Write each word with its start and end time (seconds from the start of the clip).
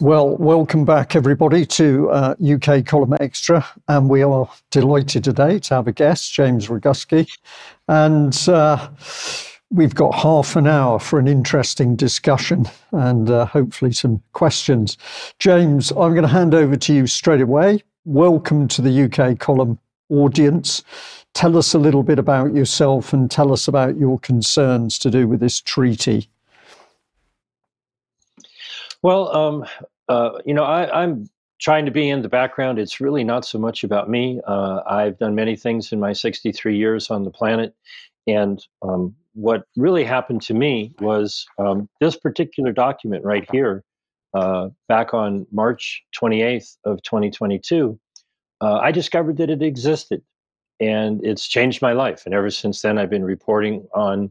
Well, 0.00 0.36
welcome 0.36 0.84
back, 0.84 1.16
everybody, 1.16 1.66
to 1.66 2.08
uh, 2.10 2.36
UK 2.40 2.86
Column 2.86 3.16
Extra. 3.18 3.66
And 3.88 4.08
we 4.08 4.22
are 4.22 4.48
delighted 4.70 5.24
today 5.24 5.58
to 5.58 5.74
have 5.74 5.88
a 5.88 5.92
guest, 5.92 6.32
James 6.32 6.68
Roguski. 6.68 7.28
And 7.88 8.32
uh, 8.48 8.90
we've 9.70 9.96
got 9.96 10.14
half 10.14 10.54
an 10.54 10.68
hour 10.68 11.00
for 11.00 11.18
an 11.18 11.26
interesting 11.26 11.96
discussion 11.96 12.66
and 12.92 13.28
uh, 13.28 13.46
hopefully 13.46 13.90
some 13.90 14.22
questions. 14.34 14.98
James, 15.40 15.90
I'm 15.90 16.12
going 16.12 16.22
to 16.22 16.28
hand 16.28 16.54
over 16.54 16.76
to 16.76 16.94
you 16.94 17.08
straight 17.08 17.40
away. 17.40 17.82
Welcome 18.04 18.68
to 18.68 18.82
the 18.82 19.10
UK 19.10 19.40
Column 19.40 19.80
audience. 20.10 20.84
Tell 21.34 21.58
us 21.58 21.74
a 21.74 21.78
little 21.80 22.04
bit 22.04 22.20
about 22.20 22.54
yourself 22.54 23.12
and 23.12 23.28
tell 23.28 23.52
us 23.52 23.66
about 23.66 23.96
your 23.96 24.20
concerns 24.20 24.96
to 25.00 25.10
do 25.10 25.26
with 25.26 25.40
this 25.40 25.60
treaty. 25.60 26.30
Well, 29.02 29.34
um, 29.34 29.64
uh, 30.08 30.38
you 30.44 30.54
know, 30.54 30.64
I, 30.64 31.04
am 31.04 31.28
trying 31.60 31.84
to 31.84 31.90
be 31.90 32.08
in 32.08 32.22
the 32.22 32.28
background. 32.28 32.78
It's 32.78 33.00
really 33.00 33.24
not 33.24 33.44
so 33.44 33.58
much 33.58 33.84
about 33.84 34.08
me. 34.10 34.40
Uh, 34.46 34.80
I've 34.86 35.18
done 35.18 35.34
many 35.34 35.56
things 35.56 35.92
in 35.92 36.00
my 36.00 36.12
63 36.12 36.76
years 36.76 37.10
on 37.10 37.24
the 37.24 37.30
planet. 37.30 37.74
And 38.26 38.64
um, 38.82 39.14
what 39.34 39.64
really 39.76 40.04
happened 40.04 40.42
to 40.42 40.54
me 40.54 40.94
was 41.00 41.46
um, 41.58 41.88
this 42.00 42.16
particular 42.16 42.72
document 42.72 43.24
right 43.24 43.48
here, 43.50 43.84
uh, 44.34 44.68
back 44.88 45.14
on 45.14 45.46
March 45.52 46.02
28th 46.20 46.76
of 46.84 47.02
2022, 47.02 47.98
uh, 48.60 48.78
I 48.78 48.90
discovered 48.90 49.36
that 49.38 49.50
it 49.50 49.62
existed. 49.62 50.22
And 50.80 51.24
it's 51.24 51.48
changed 51.48 51.82
my 51.82 51.92
life. 51.92 52.22
And 52.24 52.34
ever 52.34 52.50
since 52.50 52.82
then, 52.82 52.98
I've 52.98 53.10
been 53.10 53.24
reporting 53.24 53.88
on 53.94 54.30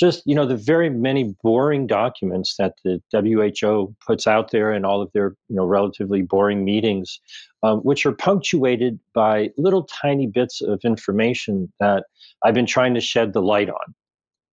just 0.00 0.22
you 0.24 0.34
know 0.34 0.46
the 0.46 0.56
very 0.56 0.88
many 0.88 1.36
boring 1.42 1.86
documents 1.86 2.56
that 2.58 2.74
the 2.84 3.00
WHO 3.12 3.94
puts 4.04 4.26
out 4.26 4.50
there 4.50 4.72
and 4.72 4.86
all 4.86 5.02
of 5.02 5.12
their 5.12 5.36
you 5.48 5.56
know 5.56 5.66
relatively 5.66 6.22
boring 6.22 6.64
meetings, 6.64 7.20
um, 7.62 7.80
which 7.80 8.06
are 8.06 8.12
punctuated 8.12 8.98
by 9.14 9.50
little 9.58 9.84
tiny 9.84 10.26
bits 10.26 10.62
of 10.62 10.80
information 10.84 11.70
that 11.78 12.04
I've 12.42 12.54
been 12.54 12.66
trying 12.66 12.94
to 12.94 13.00
shed 13.00 13.34
the 13.34 13.42
light 13.42 13.68
on. 13.68 13.94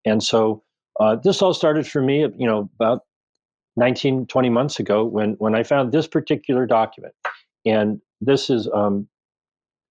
And 0.06 0.22
so 0.22 0.64
uh, 1.00 1.16
this 1.16 1.42
all 1.42 1.54
started 1.54 1.88
for 1.88 2.02
me, 2.02 2.20
you 2.38 2.46
know, 2.46 2.70
about 2.80 3.04
19, 3.78 4.26
20 4.26 4.50
months 4.50 4.80
ago 4.80 5.06
when 5.06 5.36
when 5.40 5.56
I 5.56 5.64
found 5.64 5.94
this 5.94 6.08
particular 6.08 6.66
document, 6.66 7.14
and 7.66 8.02
this 8.20 8.50
is 8.50 8.68
um, 8.74 9.08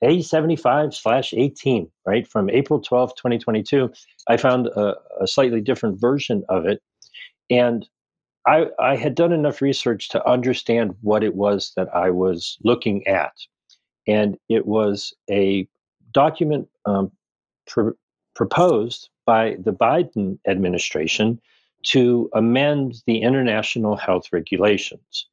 a75 0.04 0.94
slash 0.94 1.32
18, 1.34 1.90
right? 2.04 2.26
From 2.26 2.50
April 2.50 2.80
12, 2.80 3.14
2022. 3.16 3.90
I 4.28 4.36
found 4.36 4.66
a, 4.68 4.94
a, 5.20 5.26
slightly 5.26 5.60
different 5.60 6.00
version 6.00 6.44
of 6.48 6.66
it. 6.66 6.82
And 7.50 7.88
I, 8.46 8.66
I 8.78 8.96
had 8.96 9.14
done 9.14 9.32
enough 9.32 9.62
research 9.62 10.08
to 10.10 10.28
understand 10.28 10.94
what 11.00 11.24
it 11.24 11.34
was 11.34 11.72
that 11.76 11.94
I 11.94 12.10
was 12.10 12.58
looking 12.62 13.06
at. 13.06 13.32
And 14.06 14.36
it 14.48 14.66
was 14.66 15.14
a 15.30 15.66
document 16.12 16.68
um, 16.84 17.10
pr- 17.66 17.90
proposed 18.34 19.08
by 19.24 19.56
the 19.58 19.72
Biden 19.72 20.38
administration 20.46 21.40
to 21.84 22.28
amend 22.34 23.02
the 23.06 23.22
international 23.22 23.96
health 23.96 24.26
regulations. 24.32 25.26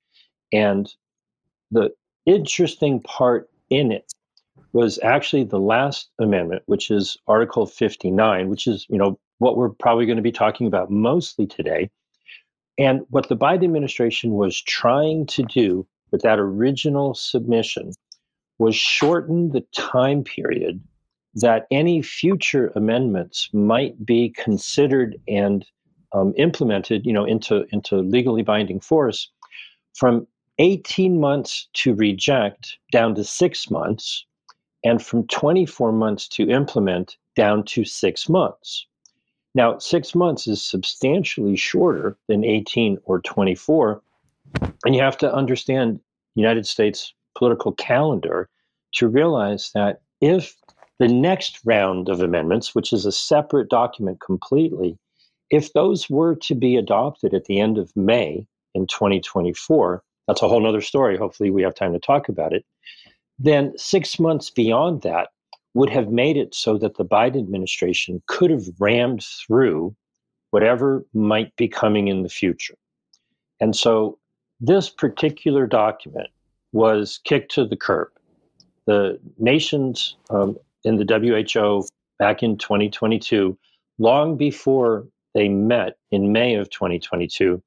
And 0.51 0.91
the 1.71 1.91
interesting 2.25 3.01
part 3.01 3.49
in 3.69 3.91
it 3.91 4.13
was 4.73 4.99
actually 5.03 5.43
the 5.43 5.59
last 5.59 6.09
amendment, 6.19 6.63
which 6.65 6.89
is 6.89 7.15
Article 7.27 7.65
59, 7.67 8.49
which 8.49 8.67
is, 8.67 8.85
you 8.89 8.97
know, 8.97 9.19
what 9.37 9.55
we're 9.55 9.69
probably 9.69 10.05
going 10.05 10.17
to 10.17 10.23
be 10.23 10.31
talking 10.31 10.67
about 10.67 10.89
mostly 10.89 11.45
today. 11.45 11.89
And 12.77 13.01
what 13.09 13.29
the 13.29 13.37
Biden 13.37 13.63
administration 13.63 14.31
was 14.31 14.59
trying 14.59 15.27
to 15.27 15.43
do 15.43 15.85
with 16.11 16.21
that 16.23 16.39
original 16.39 17.13
submission 17.13 17.91
was 18.57 18.75
shorten 18.75 19.51
the 19.51 19.63
time 19.75 20.23
period 20.23 20.81
that 21.35 21.67
any 21.71 22.01
future 22.01 22.71
amendments 22.75 23.49
might 23.53 24.03
be 24.05 24.29
considered 24.37 25.17
and 25.27 25.65
um, 26.13 26.33
implemented, 26.37 27.05
you 27.05 27.13
know, 27.13 27.25
into 27.25 27.65
into 27.71 27.97
legally 27.97 28.43
binding 28.43 28.79
force 28.79 29.29
from 29.95 30.27
18 30.59 31.19
months 31.19 31.67
to 31.73 31.95
reject 31.95 32.77
down 32.91 33.15
to 33.15 33.23
six 33.23 33.71
months 33.71 34.25
and 34.83 35.03
from 35.03 35.27
24 35.27 35.91
months 35.91 36.27
to 36.27 36.49
implement 36.49 37.17
down 37.35 37.63
to 37.63 37.85
six 37.85 38.27
months. 38.27 38.85
Now, 39.55 39.77
six 39.77 40.15
months 40.15 40.47
is 40.47 40.61
substantially 40.61 41.55
shorter 41.55 42.17
than 42.27 42.43
18 42.43 42.97
or 43.05 43.21
24. 43.21 44.01
And 44.85 44.95
you 44.95 45.01
have 45.01 45.17
to 45.19 45.33
understand 45.33 45.99
United 46.35 46.65
States 46.65 47.13
political 47.37 47.71
calendar 47.71 48.49
to 48.93 49.07
realize 49.07 49.71
that 49.73 50.01
if 50.21 50.55
the 50.99 51.07
next 51.07 51.59
round 51.65 52.09
of 52.09 52.21
amendments, 52.21 52.75
which 52.75 52.93
is 52.93 53.05
a 53.05 53.11
separate 53.11 53.69
document 53.69 54.19
completely, 54.21 54.97
if 55.49 55.73
those 55.73 56.09
were 56.09 56.35
to 56.35 56.55
be 56.55 56.75
adopted 56.75 57.33
at 57.33 57.45
the 57.45 57.59
end 57.59 57.77
of 57.77 57.95
May 57.95 58.47
in 58.73 58.87
2024, 58.87 60.03
that's 60.27 60.41
a 60.41 60.47
whole 60.47 60.65
other 60.65 60.81
story. 60.81 61.17
Hopefully, 61.17 61.51
we 61.51 61.61
have 61.63 61.75
time 61.75 61.93
to 61.93 61.99
talk 61.99 62.29
about 62.29 62.53
it 62.53 62.65
then 63.39 63.73
six 63.77 64.19
months 64.19 64.49
beyond 64.49 65.01
that 65.01 65.29
would 65.73 65.89
have 65.89 66.09
made 66.09 66.37
it 66.37 66.53
so 66.53 66.77
that 66.77 66.97
the 66.97 67.05
Biden 67.05 67.39
administration 67.39 68.21
could 68.27 68.51
have 68.51 68.65
rammed 68.79 69.23
through 69.23 69.95
whatever 70.51 71.05
might 71.13 71.55
be 71.55 71.67
coming 71.67 72.07
in 72.07 72.21
the 72.21 72.29
future. 72.29 72.75
And 73.59 73.75
so 73.75 74.19
this 74.59 74.89
particular 74.89 75.65
document 75.65 76.29
was 76.73 77.19
kicked 77.23 77.51
to 77.55 77.65
the 77.65 77.75
curb. 77.75 78.09
The 78.85 79.19
nations 79.39 80.15
um, 80.29 80.57
in 80.83 80.97
the 80.97 81.05
WHO 81.05 81.87
back 82.19 82.43
in 82.43 82.57
2022, 82.57 83.57
long 83.97 84.37
before 84.37 85.07
they 85.33 85.49
met 85.49 85.97
in 86.11 86.31
May 86.31 86.55
of 86.55 86.69
2022, 86.69 87.61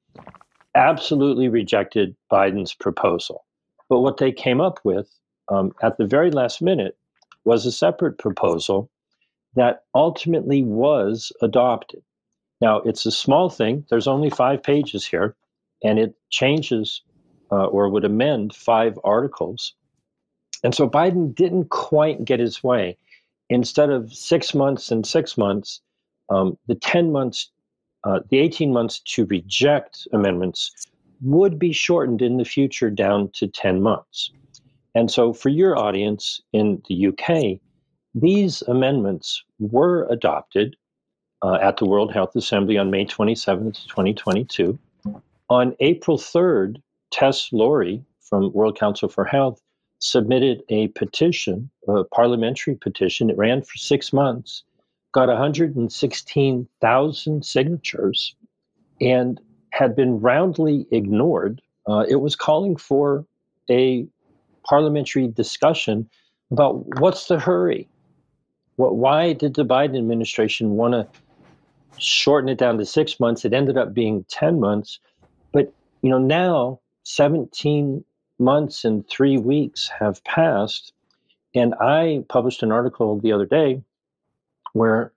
absolutely 0.75 1.49
rejected 1.49 2.15
Biden's 2.31 2.73
proposal. 2.73 3.43
But 3.89 3.99
what 3.99 4.17
they 4.17 4.31
came 4.31 4.61
up 4.61 4.79
with 4.83 5.09
um, 5.49 5.73
at 5.81 5.97
the 5.97 6.05
very 6.05 6.31
last 6.31 6.61
minute 6.61 6.97
was 7.45 7.65
a 7.65 7.71
separate 7.71 8.17
proposal 8.17 8.89
that 9.55 9.83
ultimately 9.95 10.63
was 10.63 11.31
adopted. 11.41 12.01
Now, 12.61 12.77
it's 12.77 13.05
a 13.05 13.11
small 13.11 13.49
thing, 13.49 13.85
there's 13.89 14.07
only 14.07 14.29
five 14.29 14.63
pages 14.63 15.05
here, 15.05 15.35
and 15.83 15.99
it 15.99 16.15
changes 16.29 17.01
uh, 17.51 17.65
or 17.65 17.89
would 17.89 18.03
amend 18.03 18.53
five 18.53 18.99
articles. 19.03 19.73
And 20.63 20.73
so 20.73 20.89
Biden 20.89 21.33
didn't 21.33 21.69
quite 21.69 22.25
get 22.25 22.39
his 22.39 22.63
way. 22.63 22.97
Instead 23.49 23.89
of 23.89 24.13
six 24.13 24.53
months 24.53 24.91
and 24.91 25.05
six 25.05 25.37
months, 25.37 25.81
um, 26.29 26.57
the 26.67 26.75
10 26.75 27.11
months, 27.11 27.49
uh, 28.03 28.19
the 28.29 28.39
18 28.39 28.73
months 28.73 28.99
to 28.99 29.25
reject 29.25 30.07
amendments 30.11 30.71
would 31.21 31.57
be 31.57 31.71
shortened 31.71 32.21
in 32.21 32.37
the 32.37 32.45
future 32.45 32.89
down 32.89 33.29
to 33.33 33.47
10 33.47 33.81
months. 33.81 34.31
And 34.97 35.09
so, 35.11 35.31
for 35.31 35.49
your 35.49 35.77
audience 35.77 36.41
in 36.53 36.81
the 36.89 37.09
UK, 37.09 37.59
these 38.15 38.63
amendments 38.63 39.43
were 39.59 40.07
adopted 40.09 40.75
uh, 41.43 41.59
at 41.61 41.77
the 41.77 41.85
World 41.85 42.11
Health 42.11 42.35
Assembly 42.35 42.79
on 42.79 42.89
May 42.89 43.05
27th, 43.05 43.85
2022. 43.85 44.79
On 45.51 45.75
April 45.81 46.17
3rd, 46.17 46.81
Tess 47.11 47.53
Lawrie 47.53 48.03
from 48.21 48.51
World 48.53 48.79
Council 48.79 49.07
for 49.07 49.23
Health 49.23 49.61
submitted 49.99 50.63
a 50.69 50.87
petition, 50.89 51.69
a 51.87 52.03
parliamentary 52.05 52.73
petition. 52.73 53.29
It 53.29 53.37
ran 53.37 53.61
for 53.61 53.77
six 53.77 54.11
months, 54.11 54.63
got 55.11 55.27
116,000 55.27 57.45
signatures, 57.45 58.35
and 58.99 59.39
had 59.69 59.95
been 59.95 60.19
roundly 60.19 60.87
ignored. 60.89 61.61
Uh, 61.87 62.03
it 62.09 62.15
was 62.15 62.35
calling 62.35 62.75
for 62.75 63.27
a 63.69 64.07
parliamentary 64.67 65.27
discussion 65.27 66.09
about 66.51 66.99
what's 66.99 67.27
the 67.27 67.39
hurry? 67.39 67.87
What, 68.75 68.95
why 68.95 69.33
did 69.33 69.55
the 69.55 69.65
Biden 69.65 69.97
administration 69.97 70.71
want 70.71 70.93
to 70.93 71.07
shorten 71.99 72.49
it 72.49 72.57
down 72.57 72.77
to 72.77 72.85
six 72.85 73.19
months? 73.19 73.45
It 73.45 73.53
ended 73.53 73.77
up 73.77 73.93
being 73.93 74.25
10 74.29 74.59
months. 74.59 74.99
But, 75.51 75.73
you 76.01 76.09
know, 76.09 76.19
now 76.19 76.79
17 77.03 78.03
months 78.39 78.85
and 78.85 79.07
three 79.09 79.37
weeks 79.37 79.89
have 79.99 80.23
passed. 80.23 80.93
And 81.55 81.73
I 81.75 82.23
published 82.29 82.61
an 82.61 82.71
article 82.71 83.19
the 83.19 83.31
other 83.31 83.45
day 83.45 83.81
where, 84.73 85.11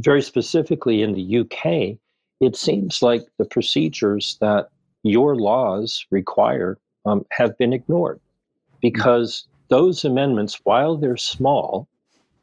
very 0.00 0.22
specifically 0.22 1.02
in 1.02 1.14
the 1.14 1.38
UK, 1.38 1.98
it 2.40 2.56
seems 2.56 3.02
like 3.02 3.22
the 3.38 3.44
procedures 3.44 4.36
that 4.40 4.68
your 5.02 5.34
laws 5.34 6.06
require 6.10 6.78
um, 7.06 7.24
have 7.30 7.56
been 7.56 7.72
ignored 7.72 8.20
because 8.80 9.46
those 9.68 10.04
amendments, 10.04 10.60
while 10.64 10.96
they're 10.96 11.16
small, 11.16 11.88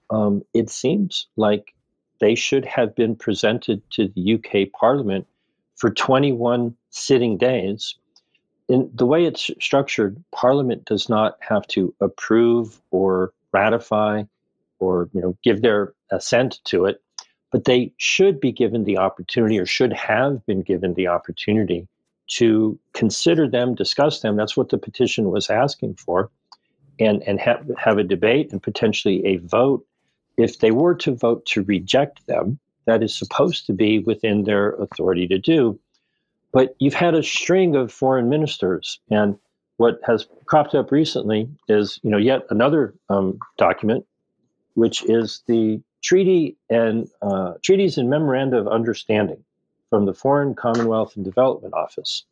um, 0.10 0.44
it 0.54 0.70
seems 0.70 1.28
like 1.36 1.74
they 2.20 2.36
should 2.36 2.66
have 2.66 2.96
been 2.96 3.16
presented 3.16 3.82
to 3.92 4.08
the 4.10 4.36
UK 4.36 4.72
Parliament 4.80 5.28
for 5.76 5.90
21 5.90 6.76
sitting 6.90 7.38
days. 7.38 7.96
in 8.68 8.90
the 8.96 9.06
way 9.06 9.26
it's 9.26 9.52
structured, 9.60 10.24
Parliament 10.32 10.86
does 10.86 11.08
not 11.08 11.38
have 11.40 11.68
to 11.68 11.94
approve 12.02 12.82
or 12.90 13.32
ratify 13.52 14.24
or 14.80 15.10
you 15.14 15.22
know 15.22 15.38
give 15.44 15.62
their 15.62 15.94
assent 16.12 16.60
to 16.66 16.86
it, 16.86 17.02
but 17.52 17.66
they 17.66 17.92
should 17.98 18.40
be 18.40 18.52
given 18.52 18.84
the 18.84 18.98
opportunity 18.98 19.60
or 19.60 19.66
should 19.66 19.94
have 19.94 20.46
been 20.46 20.62
given 20.62 20.94
the 20.96 21.08
opportunity 21.08 21.88
to 22.28 22.78
consider 22.94 23.48
them, 23.48 23.76
discuss 23.76 24.22
them. 24.22 24.36
That's 24.36 24.58
what 24.58 24.70
the 24.70 24.78
petition 24.78 25.30
was 25.32 25.50
asking 25.50 25.96
for, 25.96 26.30
and 27.00 27.22
and 27.24 27.40
have 27.40 27.70
have 27.78 27.98
a 27.98 28.04
debate 28.04 28.52
and 28.52 28.62
potentially 28.62 29.26
a 29.26 29.38
vote. 29.38 29.86
If 30.38 30.60
they 30.60 30.72
were 30.72 30.96
to 30.96 31.16
vote 31.16 31.46
to 31.48 31.64
reject 31.64 32.26
them, 32.28 32.60
that 32.86 33.04
is 33.04 33.16
supposed 33.16 33.66
to 33.68 33.74
be 33.74 34.00
within 34.00 34.44
their 34.44 34.72
authority 34.72 35.28
to 35.28 35.38
do. 35.38 35.80
But 36.52 36.76
you've 36.80 36.94
had 36.94 37.16
a 37.16 37.24
string 37.24 37.76
of 37.76 37.92
foreign 37.92 38.30
ministers, 38.30 39.00
and 39.10 39.38
what 39.78 40.00
has 40.06 40.28
cropped 40.46 40.74
up 40.74 40.92
recently 40.92 41.50
is 41.68 42.00
you 42.04 42.10
know 42.10 42.18
yet 42.18 42.44
another 42.50 42.94
um, 43.10 43.40
document, 43.58 44.06
which 44.74 45.04
is 45.04 45.44
the 45.48 45.82
treaty 46.02 46.56
and 46.70 47.10
uh, 47.22 47.54
treaties 47.64 47.98
and 47.98 48.10
memoranda 48.10 48.58
of 48.58 48.68
understanding 48.68 49.44
from 49.96 50.06
the 50.06 50.14
Foreign 50.14 50.54
Commonwealth 50.54 51.16
and 51.16 51.24
Development 51.24 51.74
Office. 51.74 52.26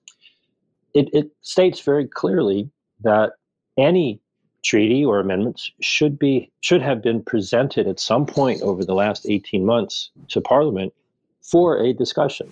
It, 0.93 1.07
it 1.13 1.31
states 1.43 1.79
very 1.79 2.05
clearly 2.05 2.69
that 3.05 3.35
any 3.77 4.19
treaty 4.65 5.05
or 5.05 5.21
amendments 5.21 5.71
should 5.79 6.19
be 6.19 6.51
should 6.59 6.81
have 6.81 7.01
been 7.01 7.23
presented 7.23 7.87
at 7.87 8.01
some 8.01 8.25
point 8.25 8.61
over 8.63 8.83
the 8.83 8.93
last 8.93 9.25
18 9.29 9.65
months 9.65 10.11
to 10.27 10.41
Parliament 10.41 10.93
for 11.41 11.77
a 11.77 11.93
discussion. 11.93 12.51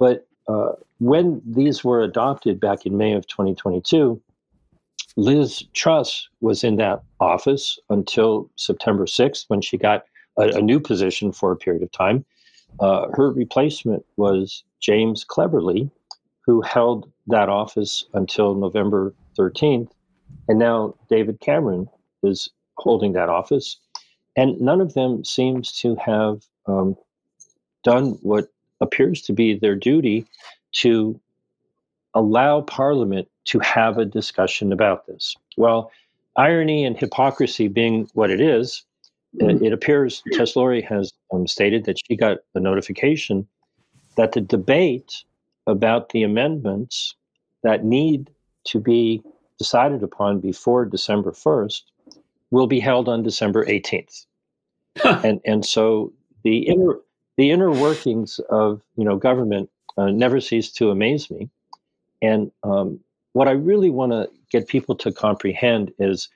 But 0.00 0.26
uh, 0.48 0.72
when 0.98 1.40
these 1.46 1.84
were 1.84 2.02
adopted 2.02 2.58
back 2.58 2.84
in 2.84 2.96
May 2.96 3.12
of 3.12 3.28
2022, 3.28 4.20
Liz 5.14 5.62
Truss 5.74 6.28
was 6.40 6.64
in 6.64 6.74
that 6.78 7.04
office 7.20 7.78
until 7.88 8.50
September 8.56 9.06
6th 9.06 9.44
when 9.46 9.60
she 9.60 9.78
got 9.78 10.06
a, 10.36 10.48
a 10.58 10.60
new 10.60 10.80
position 10.80 11.30
for 11.30 11.52
a 11.52 11.56
period 11.56 11.84
of 11.84 11.92
time. 11.92 12.24
Uh, 12.78 13.08
her 13.14 13.30
replacement 13.32 14.04
was 14.16 14.64
James 14.80 15.24
Cleverly, 15.24 15.90
who 16.46 16.62
held 16.62 17.10
that 17.26 17.48
office 17.48 18.04
until 18.14 18.54
November 18.54 19.14
13th. 19.38 19.90
And 20.48 20.58
now 20.58 20.94
David 21.08 21.40
Cameron 21.40 21.88
is 22.22 22.48
holding 22.76 23.12
that 23.12 23.28
office. 23.28 23.76
And 24.36 24.60
none 24.60 24.80
of 24.80 24.94
them 24.94 25.24
seems 25.24 25.72
to 25.80 25.96
have 25.96 26.44
um, 26.66 26.96
done 27.84 28.18
what 28.22 28.48
appears 28.80 29.22
to 29.22 29.32
be 29.32 29.58
their 29.58 29.74
duty 29.74 30.26
to 30.72 31.20
allow 32.14 32.62
Parliament 32.62 33.28
to 33.44 33.58
have 33.60 33.98
a 33.98 34.04
discussion 34.04 34.72
about 34.72 35.06
this. 35.06 35.36
Well, 35.56 35.90
irony 36.36 36.84
and 36.84 36.98
hypocrisy 36.98 37.68
being 37.68 38.08
what 38.14 38.30
it 38.30 38.40
is, 38.40 38.82
it, 39.34 39.62
it 39.62 39.72
appears 39.72 40.22
Tess 40.32 40.56
Lawrie 40.56 40.82
has 40.82 41.12
um, 41.32 41.46
stated 41.46 41.84
that 41.84 41.96
she 42.06 42.16
got 42.16 42.38
a 42.54 42.60
notification 42.60 43.46
that 44.16 44.32
the 44.32 44.40
debate 44.40 45.24
about 45.66 46.10
the 46.10 46.22
amendments 46.22 47.14
that 47.62 47.84
need 47.84 48.30
to 48.64 48.80
be 48.80 49.22
decided 49.58 50.02
upon 50.02 50.40
before 50.40 50.84
December 50.84 51.32
1st 51.32 51.82
will 52.50 52.66
be 52.66 52.80
held 52.80 53.08
on 53.08 53.22
December 53.22 53.64
18th. 53.64 54.26
and 55.04 55.40
and 55.44 55.64
so 55.64 56.12
the 56.42 56.58
inner 56.66 56.98
the 57.36 57.50
inner 57.50 57.70
workings 57.70 58.40
of 58.50 58.82
you 58.96 59.04
know 59.04 59.16
government 59.16 59.70
uh, 59.96 60.10
never 60.10 60.40
cease 60.40 60.70
to 60.72 60.90
amaze 60.90 61.30
me. 61.30 61.48
And 62.22 62.50
um, 62.62 63.00
what 63.32 63.48
I 63.48 63.52
really 63.52 63.90
want 63.90 64.12
to 64.12 64.28
get 64.50 64.68
people 64.68 64.94
to 64.96 65.12
comprehend 65.12 65.92
is 65.98 66.28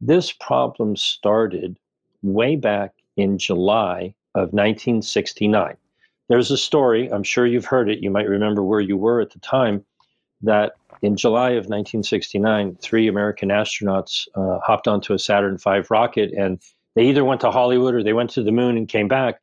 this 0.00 0.32
problem 0.32 0.96
started 0.96 1.76
way 2.22 2.56
back 2.56 2.92
in 3.16 3.38
July 3.38 4.14
of 4.34 4.52
1969. 4.52 5.76
There's 6.28 6.50
a 6.50 6.56
story, 6.56 7.08
I'm 7.12 7.24
sure 7.24 7.46
you've 7.46 7.64
heard 7.64 7.90
it, 7.90 8.02
you 8.02 8.10
might 8.10 8.28
remember 8.28 8.62
where 8.62 8.80
you 8.80 8.96
were 8.96 9.20
at 9.20 9.30
the 9.30 9.40
time, 9.40 9.84
that 10.42 10.72
in 11.02 11.16
July 11.16 11.50
of 11.50 11.66
1969, 11.66 12.76
three 12.80 13.08
American 13.08 13.48
astronauts 13.48 14.28
uh, 14.34 14.60
hopped 14.64 14.86
onto 14.86 15.12
a 15.12 15.18
Saturn 15.18 15.58
V 15.58 15.80
rocket 15.90 16.32
and 16.32 16.60
they 16.94 17.04
either 17.04 17.24
went 17.24 17.40
to 17.42 17.50
Hollywood 17.50 17.94
or 17.94 18.02
they 18.02 18.12
went 18.12 18.30
to 18.30 18.42
the 18.42 18.52
moon 18.52 18.76
and 18.76 18.88
came 18.88 19.08
back. 19.08 19.40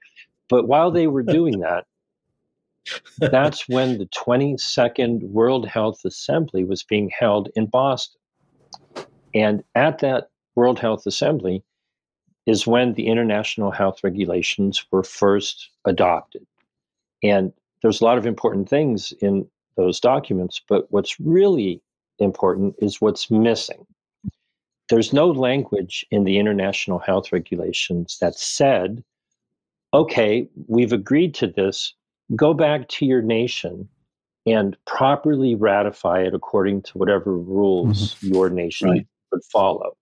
But 0.49 0.67
while 0.67 0.91
they 0.91 1.07
were 1.07 1.23
doing 1.23 1.59
that, 1.59 1.85
that's 3.19 3.67
when 3.67 3.97
the 3.97 4.05
22nd 4.07 5.23
World 5.23 5.67
Health 5.67 6.01
Assembly 6.05 6.63
was 6.63 6.83
being 6.83 7.11
held 7.17 7.49
in 7.55 7.65
Boston. 7.65 8.21
And 9.33 9.63
at 9.75 9.99
that 9.99 10.29
World 10.55 10.79
Health 10.79 11.05
Assembly, 11.05 11.63
is 12.47 12.65
when 12.65 12.93
the 12.93 13.07
international 13.07 13.71
health 13.71 14.03
regulations 14.03 14.83
were 14.89 15.03
first 15.03 15.69
adopted. 15.85 16.47
And 17.21 17.51
there's 17.81 18.01
a 18.01 18.05
lot 18.05 18.17
of 18.17 18.25
important 18.25 18.69
things 18.69 19.13
in 19.21 19.47
those 19.75 19.99
documents, 19.99 20.61
but 20.67 20.91
what's 20.91 21.19
really 21.19 21.81
important 22.19 22.75
is 22.79 23.01
what's 23.01 23.29
missing. 23.29 23.85
There's 24.89 25.11
no 25.11 25.29
language 25.29 26.05
in 26.09 26.23
the 26.23 26.39
international 26.39 26.99
health 26.99 27.33
regulations 27.33 28.17
that 28.21 28.35
said, 28.35 29.03
okay, 29.93 30.47
we've 30.67 30.93
agreed 30.93 31.35
to 31.35 31.47
this, 31.47 31.93
go 32.35 32.53
back 32.53 32.87
to 32.87 33.05
your 33.05 33.21
nation 33.21 33.89
and 34.45 34.77
properly 34.85 35.55
ratify 35.55 36.21
it 36.21 36.33
according 36.33 36.81
to 36.83 36.97
whatever 36.97 37.37
rules 37.37 38.15
mm-hmm. 38.15 38.33
your 38.33 38.49
nation 38.49 38.89
right. 38.89 39.07
would 39.33 39.43
follow. 39.51 39.97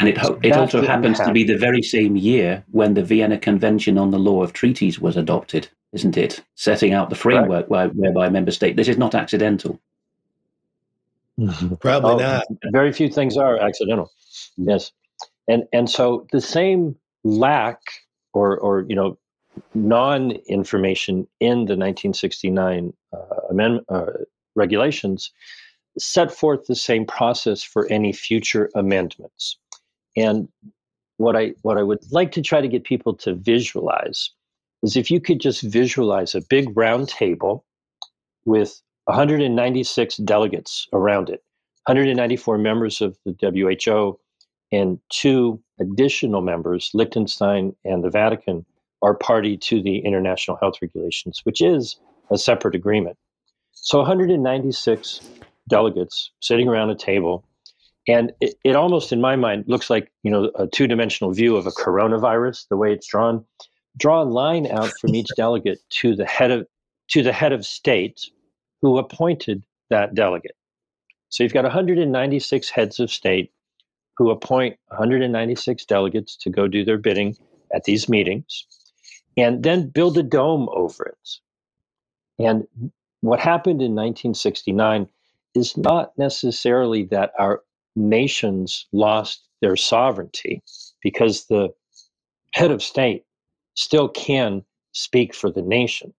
And 0.00 0.08
it, 0.08 0.18
it 0.42 0.56
also 0.56 0.80
happens 0.82 1.18
happen. 1.18 1.28
to 1.28 1.34
be 1.34 1.44
the 1.44 1.58
very 1.58 1.82
same 1.82 2.16
year 2.16 2.64
when 2.70 2.94
the 2.94 3.04
Vienna 3.04 3.36
Convention 3.38 3.98
on 3.98 4.10
the 4.10 4.18
Law 4.18 4.42
of 4.42 4.54
Treaties 4.54 4.98
was 4.98 5.14
adopted, 5.14 5.68
isn't 5.92 6.16
it? 6.16 6.42
Setting 6.54 6.94
out 6.94 7.10
the 7.10 7.16
framework 7.16 7.66
right. 7.68 7.94
whereby 7.94 8.26
a 8.26 8.30
member 8.30 8.50
state. 8.50 8.76
This 8.76 8.88
is 8.88 8.96
not 8.96 9.14
accidental. 9.14 9.78
Probably 11.80 12.12
oh, 12.12 12.16
not. 12.16 12.44
Very 12.72 12.92
few 12.92 13.10
things 13.10 13.36
are 13.36 13.58
accidental. 13.58 14.10
Yes, 14.56 14.92
and 15.48 15.64
and 15.72 15.88
so 15.88 16.26
the 16.32 16.40
same 16.40 16.96
lack 17.22 17.80
or 18.32 18.58
or 18.58 18.86
you 18.88 18.96
know 18.96 19.18
non 19.74 20.32
information 20.48 21.26
in 21.40 21.66
the 21.66 21.76
1969 21.76 22.92
uh, 23.12 23.18
amendment 23.50 23.86
uh, 23.88 24.06
regulations 24.54 25.30
set 25.98 26.32
forth 26.32 26.66
the 26.66 26.74
same 26.74 27.04
process 27.04 27.62
for 27.62 27.86
any 27.88 28.12
future 28.12 28.70
amendments. 28.74 29.56
And 30.16 30.48
what 31.16 31.36
I 31.36 31.52
what 31.62 31.78
I 31.78 31.82
would 31.82 32.00
like 32.10 32.32
to 32.32 32.42
try 32.42 32.60
to 32.60 32.68
get 32.68 32.84
people 32.84 33.14
to 33.16 33.34
visualize 33.34 34.30
is 34.82 34.96
if 34.96 35.10
you 35.10 35.20
could 35.20 35.40
just 35.40 35.62
visualize 35.62 36.34
a 36.34 36.42
big 36.48 36.76
round 36.76 37.08
table 37.08 37.64
with 38.44 38.80
196 39.04 40.16
delegates 40.18 40.88
around 40.92 41.28
it, 41.28 41.42
194 41.86 42.58
members 42.58 43.00
of 43.00 43.18
the 43.24 43.34
WHO, 43.40 44.18
and 44.72 44.98
two 45.10 45.60
additional 45.80 46.40
members, 46.40 46.90
Liechtenstein 46.94 47.74
and 47.84 48.04
the 48.04 48.10
Vatican, 48.10 48.64
are 49.02 49.14
party 49.14 49.56
to 49.56 49.82
the 49.82 49.98
international 49.98 50.56
health 50.58 50.76
regulations, 50.80 51.40
which 51.44 51.60
is 51.60 51.96
a 52.30 52.38
separate 52.38 52.74
agreement. 52.74 53.16
So 53.72 53.98
196 53.98 55.20
delegates 55.68 56.30
sitting 56.40 56.68
around 56.68 56.90
a 56.90 56.94
table 56.94 57.44
and 58.08 58.32
it, 58.40 58.54
it 58.64 58.76
almost, 58.76 59.12
in 59.12 59.20
my 59.20 59.36
mind, 59.36 59.64
looks 59.66 59.90
like 59.90 60.10
you 60.22 60.30
know 60.30 60.50
a 60.54 60.66
two-dimensional 60.66 61.32
view 61.32 61.56
of 61.56 61.66
a 61.66 61.70
coronavirus. 61.70 62.68
The 62.68 62.76
way 62.76 62.92
it's 62.92 63.06
drawn, 63.06 63.44
draw 63.96 64.22
a 64.22 64.24
line 64.24 64.66
out 64.66 64.90
from 65.00 65.14
each 65.14 65.28
delegate 65.36 65.80
to 65.90 66.14
the 66.14 66.26
head 66.26 66.50
of 66.50 66.66
to 67.08 67.22
the 67.22 67.32
head 67.32 67.52
of 67.52 67.66
state 67.66 68.30
who 68.82 68.98
appointed 68.98 69.62
that 69.90 70.14
delegate. 70.14 70.56
So 71.28 71.42
you've 71.42 71.52
got 71.52 71.64
196 71.64 72.70
heads 72.70 72.98
of 72.98 73.10
state 73.10 73.52
who 74.16 74.30
appoint 74.30 74.76
196 74.88 75.84
delegates 75.86 76.36
to 76.36 76.50
go 76.50 76.68
do 76.68 76.84
their 76.84 76.98
bidding 76.98 77.36
at 77.72 77.84
these 77.84 78.08
meetings, 78.08 78.66
and 79.36 79.62
then 79.62 79.88
build 79.88 80.18
a 80.18 80.22
dome 80.22 80.68
over 80.72 81.04
it. 81.04 81.28
And 82.38 82.66
what 83.20 83.38
happened 83.38 83.80
in 83.80 83.94
1969 83.94 85.08
is 85.54 85.76
not 85.76 86.16
necessarily 86.18 87.04
that 87.04 87.32
our 87.38 87.62
nations 88.00 88.86
lost 88.92 89.46
their 89.60 89.76
sovereignty 89.76 90.62
because 91.02 91.46
the 91.46 91.70
head 92.54 92.70
of 92.70 92.82
state 92.82 93.24
still 93.74 94.08
can 94.08 94.64
speak 94.92 95.34
for 95.34 95.50
the 95.50 95.62
nation. 95.62 96.12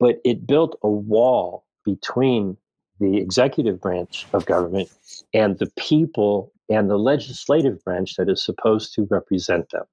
But 0.00 0.20
it 0.24 0.46
built 0.46 0.78
a 0.82 0.88
wall 0.88 1.64
between 1.84 2.56
the 3.00 3.18
executive 3.18 3.80
branch 3.80 4.26
of 4.32 4.46
government 4.46 4.90
and 5.34 5.58
the 5.58 5.70
people 5.78 6.52
and 6.68 6.90
the 6.90 6.98
legislative 6.98 7.82
branch 7.84 8.16
that 8.16 8.28
is 8.28 8.42
supposed 8.42 8.94
to 8.94 9.06
represent 9.10 9.70
them. 9.70 9.84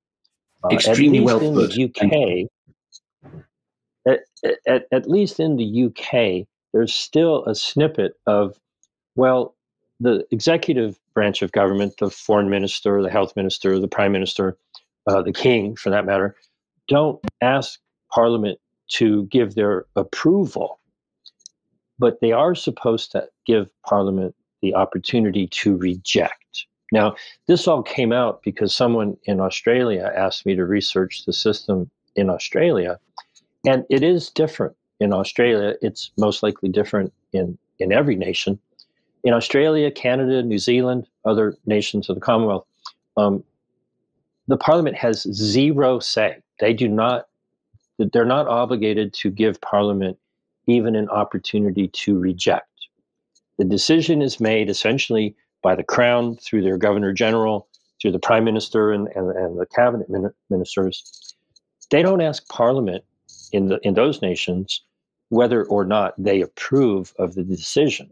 Uh, 0.63 0.69
Extremely 0.69 1.19
well 1.19 1.39
in 1.41 1.53
put. 1.53 1.71
the 1.73 1.85
UK, 1.85 2.49
at, 4.07 4.21
at, 4.67 4.85
at 4.91 5.09
least 5.09 5.39
in 5.39 5.57
the 5.57 5.85
UK, 5.85 6.47
there's 6.73 6.93
still 6.93 7.45
a 7.45 7.55
snippet 7.55 8.13
of 8.27 8.57
Well, 9.15 9.55
the 9.99 10.25
executive 10.31 10.99
branch 11.13 11.41
of 11.41 11.51
government, 11.51 11.95
the 11.99 12.09
foreign 12.09 12.49
minister, 12.49 13.01
the 13.01 13.09
health 13.09 13.35
minister, 13.35 13.79
the 13.79 13.87
prime 13.87 14.11
minister, 14.11 14.57
uh, 15.07 15.21
the 15.21 15.33
king, 15.33 15.75
for 15.75 15.89
that 15.89 16.05
matter, 16.05 16.35
don't 16.87 17.19
ask 17.41 17.79
Parliament 18.11 18.59
to 18.89 19.25
give 19.25 19.55
their 19.55 19.85
approval, 19.95 20.79
but 21.99 22.19
they 22.21 22.31
are 22.31 22.55
supposed 22.55 23.11
to 23.11 23.27
give 23.45 23.69
Parliament 23.85 24.35
the 24.61 24.73
opportunity 24.73 25.47
to 25.47 25.77
reject. 25.77 26.65
Now, 26.91 27.15
this 27.47 27.67
all 27.67 27.83
came 27.83 28.11
out 28.11 28.41
because 28.43 28.75
someone 28.75 29.15
in 29.25 29.39
Australia 29.39 30.11
asked 30.15 30.45
me 30.45 30.55
to 30.55 30.65
research 30.65 31.25
the 31.25 31.33
system 31.33 31.89
in 32.15 32.29
Australia, 32.29 32.99
and 33.65 33.85
it 33.89 34.01
is 34.01 34.29
different 34.29 34.75
in 34.99 35.13
Australia. 35.13 35.75
It's 35.81 36.11
most 36.17 36.41
likely 36.41 36.69
different 36.69 37.13
in, 37.31 37.57
in 37.77 37.91
every 37.91 38.15
nation. 38.15 38.59
In 39.23 39.33
Australia, 39.33 39.91
Canada, 39.91 40.41
New 40.43 40.57
Zealand, 40.59 41.07
other 41.25 41.57
nations 41.65 42.09
of 42.09 42.15
the 42.15 42.21
Commonwealth, 42.21 42.65
um, 43.17 43.43
the 44.47 44.57
Parliament 44.57 44.95
has 44.95 45.23
zero 45.33 45.99
say. 45.99 46.37
They 46.59 46.73
do 46.73 46.87
not, 46.87 47.27
they're 47.97 48.25
not 48.25 48.47
obligated 48.47 49.13
to 49.15 49.29
give 49.29 49.61
Parliament 49.61 50.17
even 50.67 50.95
an 50.95 51.09
opportunity 51.09 51.87
to 51.89 52.17
reject. 52.17 52.65
The 53.57 53.65
decision 53.65 54.21
is 54.21 54.39
made 54.39 54.69
essentially 54.69 55.35
by 55.61 55.75
the 55.75 55.83
Crown 55.83 56.37
through 56.37 56.63
their 56.63 56.77
Governor 56.77 57.11
General, 57.11 57.67
through 58.01 58.11
the 58.11 58.19
Prime 58.19 58.45
Minister 58.45 58.91
and, 58.91 59.09
and, 59.15 59.31
and 59.31 59.59
the 59.59 59.65
cabinet 59.65 60.07
ministers. 60.49 61.35
They 61.91 62.01
don't 62.01 62.21
ask 62.21 62.47
Parliament 62.47 63.03
in, 63.51 63.67
the, 63.67 63.79
in 63.83 63.95
those 63.95 64.21
nations 64.21 64.81
whether 65.29 65.65
or 65.65 65.83
not 65.85 66.13
they 66.17 66.41
approve 66.41 67.13
of 67.19 67.35
the 67.35 67.43
decision. 67.43 68.11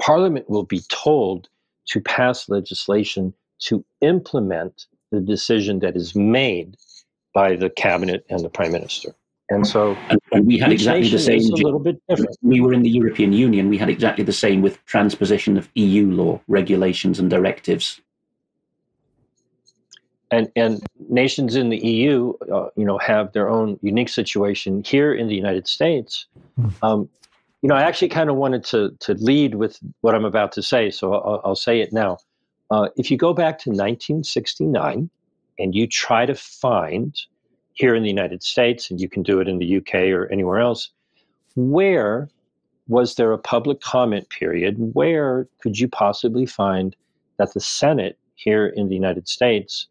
Parliament 0.00 0.48
will 0.48 0.64
be 0.64 0.80
told 0.88 1.48
to 1.86 2.00
pass 2.00 2.48
legislation 2.48 3.34
to 3.60 3.84
implement 4.00 4.86
the 5.10 5.20
decision 5.20 5.80
that 5.80 5.96
is 5.96 6.14
made 6.14 6.76
by 7.34 7.56
the 7.56 7.70
cabinet 7.70 8.24
and 8.30 8.40
the 8.40 8.48
prime 8.48 8.72
minister. 8.72 9.14
And 9.50 9.66
so 9.66 9.96
and, 10.08 10.20
and 10.32 10.46
we 10.46 10.58
had 10.58 10.72
exactly 10.72 11.08
the 11.08 11.18
same. 11.18 11.40
A 11.40 11.56
little 11.56 11.80
bit 11.80 12.00
different. 12.08 12.36
We 12.40 12.60
were 12.60 12.72
in 12.72 12.82
the 12.82 12.88
European 12.88 13.32
Union. 13.32 13.68
We 13.68 13.78
had 13.78 13.88
exactly 13.88 14.22
the 14.22 14.32
same 14.32 14.62
with 14.62 14.82
transposition 14.86 15.56
of 15.56 15.68
EU 15.74 16.08
law, 16.08 16.40
regulations, 16.46 17.18
and 17.18 17.28
directives. 17.28 18.00
And 20.30 20.52
and 20.54 20.80
nations 21.08 21.56
in 21.56 21.70
the 21.70 21.78
EU, 21.78 22.32
uh, 22.52 22.68
you 22.76 22.84
know, 22.84 22.98
have 22.98 23.32
their 23.32 23.48
own 23.48 23.76
unique 23.82 24.08
situation. 24.08 24.84
Here 24.84 25.12
in 25.12 25.26
the 25.26 25.34
United 25.34 25.66
States, 25.66 26.26
hmm. 26.54 26.68
um, 26.82 27.08
you 27.62 27.68
know, 27.68 27.74
I 27.74 27.82
actually 27.82 28.08
kind 28.08 28.30
of 28.30 28.36
wanted 28.36 28.64
to 28.66 28.90
to 29.00 29.14
lead 29.14 29.56
with 29.56 29.78
what 30.00 30.14
I'm 30.14 30.24
about 30.24 30.52
to 30.52 30.62
say, 30.62 30.90
so 30.90 31.14
I'll, 31.14 31.40
I'll 31.44 31.56
say 31.56 31.80
it 31.80 31.92
now. 31.92 32.18
Uh, 32.70 32.88
if 32.96 33.10
you 33.10 33.16
go 33.16 33.34
back 33.34 33.58
to 33.58 33.70
1969 33.70 35.10
and 35.58 35.74
you 35.74 35.86
try 35.86 36.24
to 36.24 36.34
find 36.34 37.14
here 37.74 37.94
in 37.94 38.02
the 38.02 38.08
United 38.08 38.42
States, 38.42 38.90
and 38.90 39.00
you 39.00 39.08
can 39.08 39.22
do 39.22 39.40
it 39.40 39.48
in 39.48 39.58
the 39.58 39.76
UK 39.76 39.94
or 40.12 40.26
anywhere 40.32 40.58
else, 40.60 40.90
where 41.56 42.28
was 42.88 43.14
there 43.14 43.32
a 43.32 43.38
public 43.38 43.80
comment 43.80 44.28
period? 44.30 44.76
Where 44.78 45.48
could 45.60 45.78
you 45.78 45.88
possibly 45.88 46.46
find 46.46 46.96
that 47.38 47.54
the 47.54 47.60
Senate 47.60 48.18
here 48.34 48.66
in 48.66 48.88
the 48.88 48.94
United 48.94 49.28
States 49.28 49.86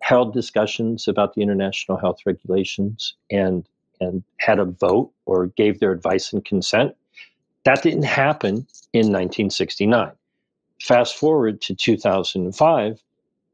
held 0.00 0.32
discussions 0.32 1.08
about 1.08 1.34
the 1.34 1.42
international 1.42 1.98
health 1.98 2.18
regulations 2.26 3.14
and 3.30 3.68
and 4.00 4.22
had 4.38 4.58
a 4.58 4.64
vote 4.64 5.10
or 5.26 5.46
gave 5.46 5.80
their 5.80 5.92
advice 5.92 6.32
and 6.32 6.44
consent? 6.44 6.94
That 7.64 7.82
didn't 7.82 8.04
happen 8.04 8.66
in 8.92 9.12
1969. 9.12 10.12
Fast 10.80 11.16
forward 11.16 11.60
to 11.62 11.74
2005, 11.74 13.02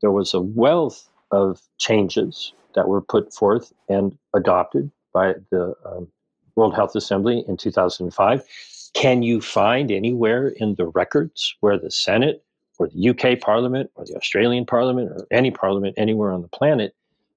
there 0.01 0.11
was 0.11 0.35
a 0.35 0.41
wealth 0.41 1.09
of 1.31 1.61
changes 1.79 2.53
that 2.75 2.89
were 2.89 3.01
put 3.01 3.33
forth 3.33 3.73
and 3.89 4.17
adopted 4.35 4.91
by 5.13 5.35
the 5.51 5.75
um, 5.87 6.09
World 6.57 6.75
Health 6.75 6.95
Assembly 6.95 7.45
in 7.49 7.57
2005. 7.57 8.45
Can 8.93 9.23
you 9.23 9.41
find 9.41 9.91
anywhere 9.91 10.49
in 10.49 10.75
the 10.77 10.87
records 10.87 11.57
where 11.61 11.79
the 11.79 11.91
Senate 11.91 12.45
or 12.79 12.89
the 12.89 13.09
UK 13.09 13.41
Parliament 13.41 13.91
or 13.95 14.05
the 14.05 14.17
Australian 14.17 14.67
Parliament 14.67 15.11
or 15.11 15.27
any 15.31 15.51
parliament 15.51 15.95
anywhere 15.97 16.33
on 16.33 16.43
the 16.43 16.49
planet 16.49 16.95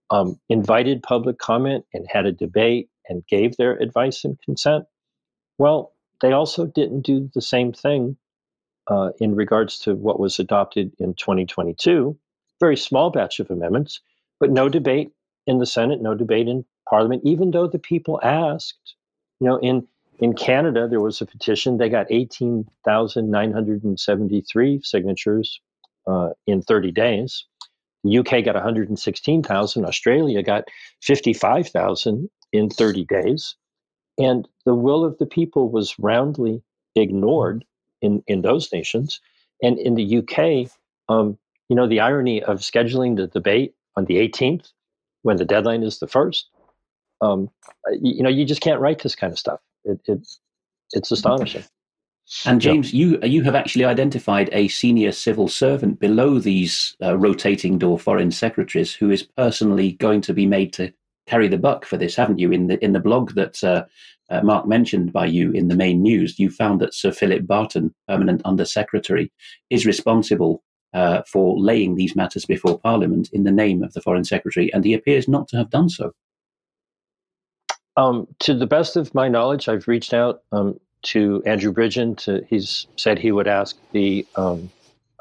um, 0.09 0.39
invited 0.49 1.03
public 1.03 1.37
comment 1.37 1.85
and 1.93 2.07
had 2.09 2.25
a 2.25 2.31
debate 2.31 2.89
and 3.09 3.25
gave 3.27 3.57
their 3.57 3.75
advice 3.77 4.23
and 4.23 4.39
consent? 4.41 4.85
Well, 5.57 5.93
they 6.21 6.31
also 6.31 6.65
didn't 6.65 7.01
do 7.01 7.29
the 7.33 7.41
same 7.41 7.73
thing 7.73 8.15
uh, 8.87 9.09
in 9.19 9.35
regards 9.35 9.77
to 9.79 9.95
what 9.95 10.19
was 10.19 10.39
adopted 10.39 10.93
in 10.99 11.13
2022. 11.13 12.17
Very 12.59 12.77
small 12.77 13.11
batch 13.11 13.39
of 13.39 13.51
amendments, 13.51 13.99
but 14.39 14.51
no 14.51 14.69
debate 14.69 15.11
in 15.45 15.59
the 15.59 15.65
Senate, 15.65 16.01
no 16.01 16.15
debate 16.15 16.47
in 16.47 16.63
Parliament, 16.89 17.21
even 17.25 17.51
though 17.51 17.67
the 17.67 17.79
people 17.79 18.21
asked. 18.23 18.95
You 19.39 19.47
know, 19.47 19.57
in 19.57 19.87
in 20.19 20.33
Canada, 20.33 20.87
there 20.87 20.99
was 20.99 21.21
a 21.21 21.27
petition. 21.27 21.77
They 21.77 21.89
got 21.89 22.07
18,973 22.09 24.81
signatures 24.81 25.61
uh, 26.07 26.29
in 26.47 26.63
30 26.63 26.91
days. 26.91 27.45
UK 28.07 28.43
got 28.43 28.55
116,000. 28.55 29.85
Australia 29.85 30.41
got 30.41 30.63
55,000 31.03 32.31
in 32.51 32.69
30 32.69 33.05
days. 33.05 33.55
And 34.17 34.47
the 34.65 34.75
will 34.75 35.05
of 35.05 35.17
the 35.17 35.25
people 35.25 35.69
was 35.69 35.97
roundly 35.99 36.63
ignored 36.95 37.65
in, 38.01 38.23
in 38.27 38.41
those 38.41 38.71
nations. 38.71 39.19
And 39.61 39.77
in 39.77 39.95
the 39.95 40.17
UK, 40.17 40.71
um, 41.09 41.37
you 41.69 41.75
know, 41.75 41.87
the 41.87 41.99
irony 41.99 42.43
of 42.43 42.59
scheduling 42.59 43.15
the 43.15 43.27
debate 43.27 43.75
on 43.95 44.05
the 44.05 44.15
18th 44.15 44.71
when 45.23 45.37
the 45.37 45.45
deadline 45.45 45.83
is 45.83 45.99
the 45.99 46.07
first, 46.07 46.49
um, 47.21 47.49
you, 47.91 48.13
you, 48.15 48.23
know, 48.23 48.29
you 48.29 48.45
just 48.45 48.61
can't 48.61 48.79
write 48.79 49.03
this 49.03 49.15
kind 49.15 49.33
of 49.33 49.39
stuff. 49.39 49.59
It, 49.83 49.99
it 50.05 50.27
it's 50.93 51.11
astonishing. 51.11 51.63
And 52.45 52.59
James, 52.59 52.93
you 52.93 53.19
you 53.23 53.43
have 53.43 53.55
actually 53.55 53.85
identified 53.85 54.49
a 54.51 54.67
senior 54.67 55.13
civil 55.13 55.47
servant 55.47 55.99
below 55.99 56.39
these 56.39 56.95
uh, 57.01 57.17
rotating 57.17 57.77
door 57.77 57.97
foreign 57.97 58.31
secretaries 58.31 58.93
who 58.93 59.09
is 59.09 59.23
personally 59.23 59.93
going 59.93 60.19
to 60.21 60.33
be 60.33 60.45
made 60.45 60.73
to 60.73 60.93
carry 61.27 61.47
the 61.47 61.57
buck 61.57 61.85
for 61.85 61.97
this, 61.97 62.15
haven't 62.15 62.39
you? 62.39 62.51
In 62.51 62.67
the 62.67 62.83
in 62.83 62.93
the 62.93 62.99
blog 62.99 63.35
that 63.35 63.63
uh, 63.63 63.85
uh, 64.29 64.41
Mark 64.41 64.67
mentioned 64.67 65.13
by 65.13 65.25
you 65.25 65.51
in 65.51 65.67
the 65.67 65.75
main 65.75 66.01
news, 66.01 66.39
you 66.39 66.49
found 66.49 66.81
that 66.81 66.93
Sir 66.93 67.11
Philip 67.11 67.45
Barton, 67.45 67.93
permanent 68.07 68.41
Under 68.45 68.65
Secretary, 68.65 69.31
is 69.69 69.85
responsible 69.85 70.63
uh, 70.93 71.21
for 71.23 71.57
laying 71.59 71.95
these 71.95 72.15
matters 72.15 72.45
before 72.45 72.79
Parliament 72.79 73.29
in 73.31 73.43
the 73.43 73.51
name 73.51 73.83
of 73.83 73.93
the 73.93 74.01
Foreign 74.01 74.23
Secretary, 74.23 74.71
and 74.73 74.83
he 74.83 74.93
appears 74.93 75.27
not 75.27 75.47
to 75.49 75.57
have 75.57 75.69
done 75.69 75.89
so. 75.89 76.13
Um, 77.95 78.27
to 78.39 78.53
the 78.53 78.67
best 78.67 78.95
of 78.95 79.13
my 79.15 79.27
knowledge, 79.27 79.67
I've 79.67 79.87
reached 79.87 80.13
out 80.13 80.43
um, 80.51 80.79
to 81.03 81.41
Andrew 81.45 81.73
Bridgen. 81.73 82.15
To, 82.17 82.45
he's 82.47 82.87
said 82.95 83.17
he 83.17 83.31
would 83.31 83.47
ask 83.47 83.77
the 83.91 84.25
um, 84.35 84.69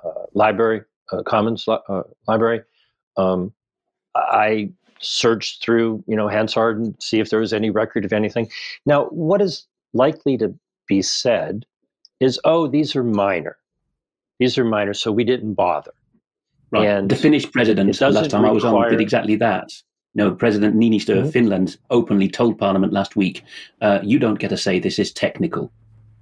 uh, 0.04 0.26
library, 0.34 0.82
uh, 1.10 1.22
Commons 1.22 1.66
uh, 1.66 2.02
library. 2.28 2.62
Um, 3.16 3.52
I 4.14 4.70
search 5.00 5.58
through, 5.60 6.02
you 6.06 6.16
know, 6.16 6.28
Hansard 6.28 6.78
and 6.78 6.94
see 7.00 7.20
if 7.20 7.30
there 7.30 7.40
was 7.40 7.52
any 7.52 7.70
record 7.70 8.04
of 8.04 8.12
anything. 8.12 8.50
Now, 8.84 9.06
what 9.06 9.40
is 9.40 9.66
likely 9.92 10.36
to 10.38 10.54
be 10.88 11.02
said 11.02 11.66
is, 12.20 12.40
oh, 12.44 12.66
these 12.66 12.96
are 12.96 13.04
minor. 13.04 13.56
These 14.38 14.58
are 14.58 14.64
minor, 14.64 14.94
so 14.94 15.12
we 15.12 15.24
didn't 15.24 15.54
bother. 15.54 15.92
Right. 16.70 16.86
And 16.86 17.08
the 17.08 17.16
Finnish 17.16 17.50
president, 17.50 18.00
last 18.00 18.30
time 18.30 18.44
I 18.44 18.50
was 18.50 18.64
on, 18.64 18.90
did 18.90 19.00
exactly 19.00 19.36
that. 19.36 19.72
No, 20.14 20.34
President 20.34 20.74
Niinistö 20.74 21.14
mm-hmm. 21.14 21.26
of 21.26 21.32
Finland 21.32 21.76
openly 21.90 22.28
told 22.28 22.58
Parliament 22.58 22.92
last 22.92 23.16
week, 23.16 23.42
uh, 23.82 24.00
"You 24.02 24.18
don't 24.18 24.38
get 24.38 24.48
to 24.48 24.56
say 24.56 24.78
this 24.78 24.98
is 24.98 25.12
technical," 25.12 25.70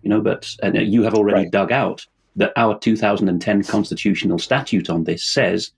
you 0.03 0.11
know. 0.11 0.21
But 0.21 0.55
uh, 0.65 0.73
you 0.73 1.03
have 1.05 1.15
already 1.15 1.45
right. 1.45 1.51
dug 1.51 1.71
out 1.71 2.05
that 2.37 2.53
our 2.57 2.79
2010 2.79 3.63
constitutional 3.63 4.39
statute 4.39 4.91
on 4.91 5.05
this 5.05 5.25
says 5.25 5.71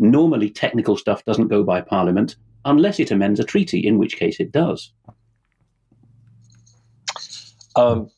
Normally, 0.00 0.48
technical 0.48 0.96
stuff 0.96 1.24
doesn't 1.26 1.48
go 1.48 1.62
by 1.62 1.82
Parliament 1.82 2.36
unless 2.64 2.98
it 2.98 3.10
amends 3.10 3.38
a 3.38 3.44
treaty, 3.44 3.86
in 3.86 3.98
which 3.98 4.16
case 4.16 4.40
it 4.40 4.50
does. 4.50 4.92
Um, 7.76 8.10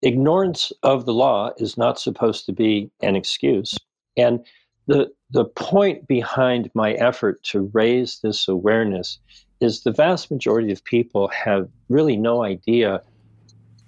ignorance 0.00 0.72
of 0.84 1.06
the 1.06 1.12
law 1.12 1.50
is 1.58 1.76
not 1.76 1.98
supposed 1.98 2.46
to 2.46 2.52
be 2.52 2.90
an 3.02 3.16
excuse. 3.16 3.76
And 4.16 4.46
the, 4.86 5.10
the 5.30 5.44
point 5.44 6.06
behind 6.06 6.70
my 6.74 6.92
effort 6.92 7.42
to 7.44 7.70
raise 7.72 8.20
this 8.20 8.46
awareness 8.46 9.18
is 9.60 9.82
the 9.82 9.92
vast 9.92 10.30
majority 10.30 10.70
of 10.70 10.84
people 10.84 11.26
have 11.28 11.68
really 11.88 12.16
no 12.16 12.44
idea 12.44 13.02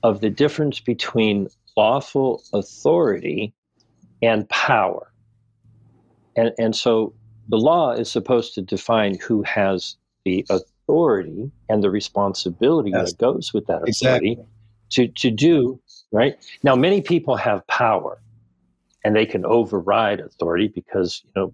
of 0.03 0.21
the 0.21 0.31
difference 0.31 0.81
between 0.81 1.47
lawful 1.77 2.43
authority 2.53 3.55
and 4.21 4.49
power. 4.49 5.13
And, 6.37 6.53
and 6.59 6.75
so 6.75 7.15
the 7.51 7.59
law 7.59 7.91
is 7.91 8.11
supposed 8.11 8.55
to 8.55 8.63
define 8.63 9.19
who 9.19 9.43
has 9.43 9.97
the 10.25 10.47
authority 10.51 11.51
and 11.69 11.83
the 11.83 11.91
responsibility 11.91 12.91
yes. 12.91 13.11
that 13.11 13.19
goes 13.19 13.53
with 13.53 13.67
that 13.67 13.83
authority. 13.89 14.33
Exactly. 14.33 14.39
to, 14.91 15.09
to 15.09 15.31
do, 15.31 15.81
right? 16.13 16.37
Now, 16.63 16.77
many 16.77 17.01
people 17.01 17.37
have 17.37 17.67
power 17.67 18.21
and 19.05 19.17
they 19.17 19.27
can 19.27 19.45
override 19.45 20.21
authority 20.21 20.69
because, 20.69 21.23
you 21.25 21.33
know, 21.35 21.53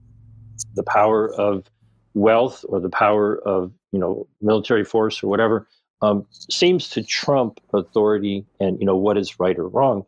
the 0.74 0.82
power 0.82 1.32
of 1.34 1.64
wealth 2.14 2.64
or 2.68 2.78
the 2.80 2.90
power 2.90 3.38
of, 3.46 3.72
you 3.92 3.98
know, 3.98 4.26
military 4.42 4.84
force 4.84 5.22
or 5.22 5.28
whatever 5.28 5.66
um, 6.02 6.26
seems 6.30 6.90
to 6.90 7.02
trump 7.02 7.60
authority 7.72 8.44
and, 8.60 8.78
you 8.80 8.86
know, 8.86 8.96
what 8.96 9.16
is 9.16 9.40
right 9.40 9.58
or 9.58 9.68
wrong. 9.68 10.04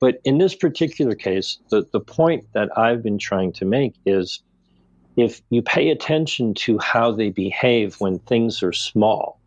But 0.00 0.20
in 0.24 0.38
this 0.38 0.54
particular 0.54 1.14
case, 1.14 1.58
the, 1.70 1.86
the 1.92 2.00
point 2.00 2.46
that 2.54 2.70
I've 2.78 3.02
been 3.02 3.18
trying 3.18 3.52
to 3.54 3.64
make 3.64 3.94
is 4.06 4.42
if 5.18 5.42
you 5.50 5.60
pay 5.60 5.90
attention 5.90 6.54
to 6.54 6.78
how 6.78 7.10
they 7.10 7.28
behave 7.28 7.96
when 7.98 8.20
things 8.20 8.62
are 8.62 8.72
small, 8.72 9.40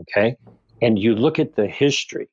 okay, 0.00 0.34
and 0.80 0.98
you 0.98 1.14
look 1.14 1.38
at 1.38 1.56
the 1.56 1.66
history 1.66 2.26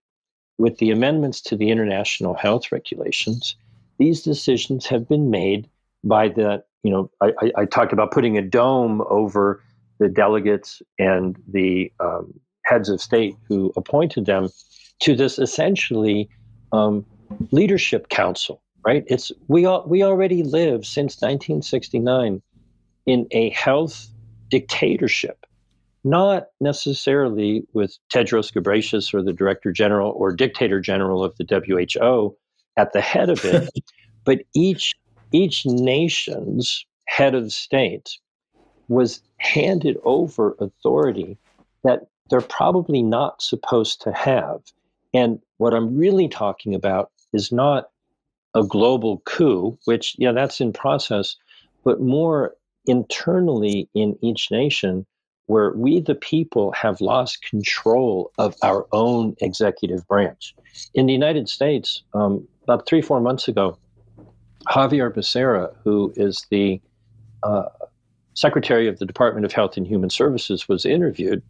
with 0.58 0.78
the 0.78 0.90
amendments 0.90 1.42
to 1.42 1.58
the 1.58 1.70
international 1.70 2.34
health 2.34 2.72
regulations, 2.72 3.58
these 3.98 4.22
decisions 4.22 4.86
have 4.86 5.06
been 5.10 5.30
made 5.30 5.70
by 6.06 6.30
the, 6.30 6.64
you 6.84 6.92
know, 6.92 7.12
I, 7.20 7.34
I, 7.42 7.52
I 7.58 7.66
talked 7.66 7.92
about 7.92 8.12
putting 8.12 8.38
a 8.38 8.42
dome 8.42 9.02
over 9.10 9.62
the 10.00 10.08
delegates 10.08 10.82
and 10.98 11.36
the 11.52 11.92
um, 12.00 12.40
heads 12.64 12.88
of 12.88 13.02
state 13.02 13.36
who 13.50 13.74
appointed 13.76 14.28
them 14.28 14.48
to 15.02 15.14
this 15.14 15.40
essentially 15.40 16.30
um, 16.72 17.06
leadership 17.52 18.08
council 18.08 18.62
right 18.86 19.04
it's 19.08 19.32
we 19.48 19.66
all 19.66 19.84
we 19.88 20.04
already 20.04 20.44
live 20.44 20.86
since 20.86 21.16
1969 21.22 22.42
in 23.06 23.28
a 23.32 23.50
health 23.50 24.08
dictatorship 24.50 25.46
not 26.06 26.50
necessarily 26.62 27.64
with 27.74 27.98
Tedros 28.14 28.54
Ghebreyesus 28.54 29.12
or 29.12 29.24
the 29.24 29.34
director 29.34 29.72
general 29.72 30.12
or 30.12 30.32
dictator 30.32 30.80
general 30.80 31.24
of 31.24 31.36
the 31.38 31.64
WHO 31.66 32.38
at 32.78 32.94
the 32.94 33.02
head 33.02 33.32
of 33.32 33.44
it, 33.44 33.68
but 34.24 34.42
each 34.54 34.94
each 35.32 35.66
nation's 35.66 36.86
head 37.08 37.34
of 37.34 37.52
state 37.52 38.20
was 38.88 39.22
handed 39.38 39.98
over 40.04 40.56
authority 40.60 41.38
that 41.84 42.02
they're 42.30 42.40
probably 42.40 43.02
not 43.02 43.42
supposed 43.42 44.02
to 44.02 44.14
have. 44.14 44.62
And 45.14 45.40
what 45.58 45.74
I'm 45.74 45.98
really 45.98 46.28
talking 46.28 46.76
about 46.76 47.10
is 47.34 47.52
not 47.52 47.90
a 48.56 48.64
global 48.64 49.22
coup, 49.26 49.78
which, 49.86 50.16
yeah, 50.18 50.32
that's 50.32 50.62
in 50.62 50.74
process, 50.74 51.36
but 51.84 52.02
more 52.02 52.56
internally 52.88 53.90
in 53.94 54.18
each 54.22 54.50
nation 54.50 55.06
where 55.48 55.74
we, 55.76 56.00
the 56.00 56.16
people, 56.16 56.72
have 56.72 57.02
lost 57.02 57.44
control 57.44 58.32
of 58.40 58.56
our 58.64 58.88
own 58.92 59.36
executive 59.42 60.08
branch. 60.08 60.56
In 60.96 61.06
the 61.06 61.14
United 61.14 61.48
States, 61.50 62.02
um, 62.16 62.48
about 62.64 62.88
three, 62.88 63.02
four 63.02 63.22
months 63.22 63.48
ago, 63.48 63.78
Xavier 64.74 65.12
Becerra, 65.12 65.76
who 65.84 66.12
is 66.16 66.48
the 66.50 66.82
uh, 67.44 67.66
Secretary 68.34 68.88
of 68.88 68.98
the 68.98 69.06
Department 69.06 69.46
of 69.46 69.52
Health 69.52 69.78
and 69.78 69.86
Human 69.86 70.10
Services, 70.10 70.68
was 70.68 70.84
interviewed. 70.86 71.44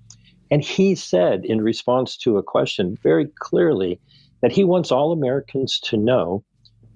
And 0.52 0.62
he 0.62 0.94
said, 0.96 1.46
in 1.46 1.62
response 1.62 2.18
to 2.18 2.38
a 2.38 2.44
question 2.44 2.98
very 3.02 3.28
clearly, 3.40 4.00
that 4.42 4.52
he 4.52 4.66
wants 4.66 4.92
all 4.92 5.14
Americans 5.14 5.80
to 5.80 5.96
know 5.96 6.44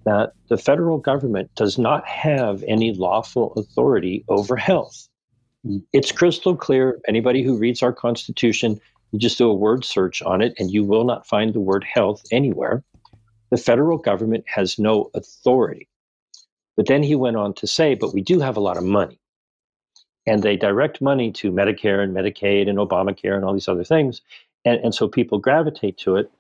that 0.06 0.34
the 0.50 0.58
federal 0.58 0.98
government 0.98 1.52
does 1.56 1.78
not 1.78 2.08
have 2.08 2.64
any 2.68 2.94
lawful 2.94 3.54
authority 3.54 4.24
over 4.28 4.56
health. 4.56 5.08
Mm. 5.66 5.84
It's 5.94 6.12
crystal 6.12 6.56
clear. 6.56 7.00
Anybody 7.08 7.44
who 7.44 7.58
reads 7.58 7.84
our 7.84 7.94
Constitution, 7.94 8.80
you 9.12 9.20
just 9.20 9.38
do 9.38 9.50
a 9.50 9.54
word 9.54 9.84
search 9.84 10.22
on 10.22 10.42
it, 10.42 10.54
and 10.58 10.72
you 10.72 10.84
will 10.84 11.04
not 11.04 11.28
find 11.28 11.54
the 11.54 11.60
word 11.60 11.84
health 11.84 12.24
anywhere. 12.32 12.84
The 13.52 13.58
federal 13.58 13.98
government 13.98 14.46
has 14.48 14.80
no 14.80 15.10
authority. 15.14 15.88
But 16.78 16.88
then 16.88 17.04
he 17.04 17.16
went 17.16 17.36
on 17.36 17.54
to 17.56 17.68
say, 17.68 17.96
but 17.96 18.14
we 18.14 18.22
do 18.22 18.40
have 18.40 18.56
a 18.56 18.62
lot 18.62 18.78
of 18.78 18.84
money. 18.84 19.20
And 20.26 20.44
they 20.44 20.56
direct 20.56 21.02
money 21.02 21.32
to 21.34 21.52
Medicare 21.52 22.04
and 22.04 22.16
Medicaid 22.16 22.70
and 22.70 22.78
Obamacare 22.78 23.36
and 23.36 23.44
all 23.44 23.54
these 23.54 23.68
other 23.68 23.84
things. 23.84 24.22
And, 24.64 24.80
and 24.84 24.96
so 24.96 25.08
people 25.08 25.40
gravitate 25.40 25.98
to 26.00 26.16
it. 26.18 26.32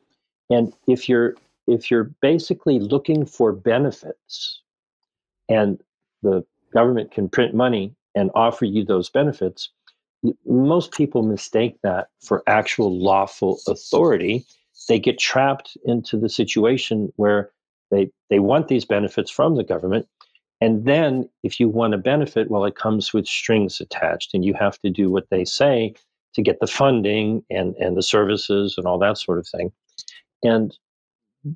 And 0.50 0.72
if 0.88 1.10
you're 1.10 1.36
if 1.69 1.91
you're 1.91 2.12
basically 2.21 2.79
looking 2.79 3.25
for 3.25 3.53
benefits 3.53 4.62
and 5.47 5.79
the 6.23 6.43
government 6.73 7.12
can 7.12 7.29
print 7.29 7.53
money 7.53 7.95
and 8.15 8.32
offer 8.34 8.65
you 8.65 8.84
those 8.84 9.10
benefits, 9.10 9.69
most 10.45 10.91
people 10.91 11.21
mistake 11.21 11.77
that 11.84 12.08
for 12.21 12.43
actual 12.47 12.99
lawful 12.99 13.60
authority. 13.67 14.45
They 14.88 14.99
get 14.99 15.19
trapped 15.19 15.77
into 15.86 16.17
the 16.17 16.29
situation 16.29 17.13
where 17.15 17.51
they, 17.91 18.10
they 18.29 18.39
want 18.39 18.67
these 18.67 18.86
benefits 18.86 19.29
from 19.29 19.55
the 19.55 19.63
government. 19.63 20.08
And 20.62 20.86
then, 20.86 21.29
if 21.43 21.60
you 21.60 21.69
want 21.69 21.93
a 21.93 21.97
benefit, 21.97 22.51
well, 22.51 22.65
it 22.65 22.75
comes 22.75 23.13
with 23.13 23.25
strings 23.25 23.79
attached, 23.79 24.34
and 24.34 24.43
you 24.43 24.53
have 24.55 24.77
to 24.79 24.89
do 24.89 25.10
what 25.10 25.29
they 25.29 25.45
say 25.45 25.93
to 26.34 26.41
get 26.41 26.60
the 26.60 26.67
funding 26.67 27.43
and, 27.49 27.75
and 27.75 27.95
the 27.95 28.03
services 28.03 28.75
and 28.77 28.86
all 28.86 28.99
that 28.99 29.17
sort 29.17 29.39
of 29.39 29.47
thing. 29.47 29.71
And 30.43 30.77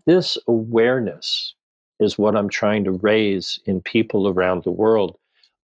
this 0.06 0.38
awareness 0.48 1.56
is 2.00 2.18
what 2.18 2.36
I'm 2.36 2.50
trying 2.50 2.84
to 2.86 2.92
raise 2.92 3.60
in 3.66 3.82
people 3.82 4.28
around 4.28 4.64
the 4.64 4.72
world. 4.72 5.18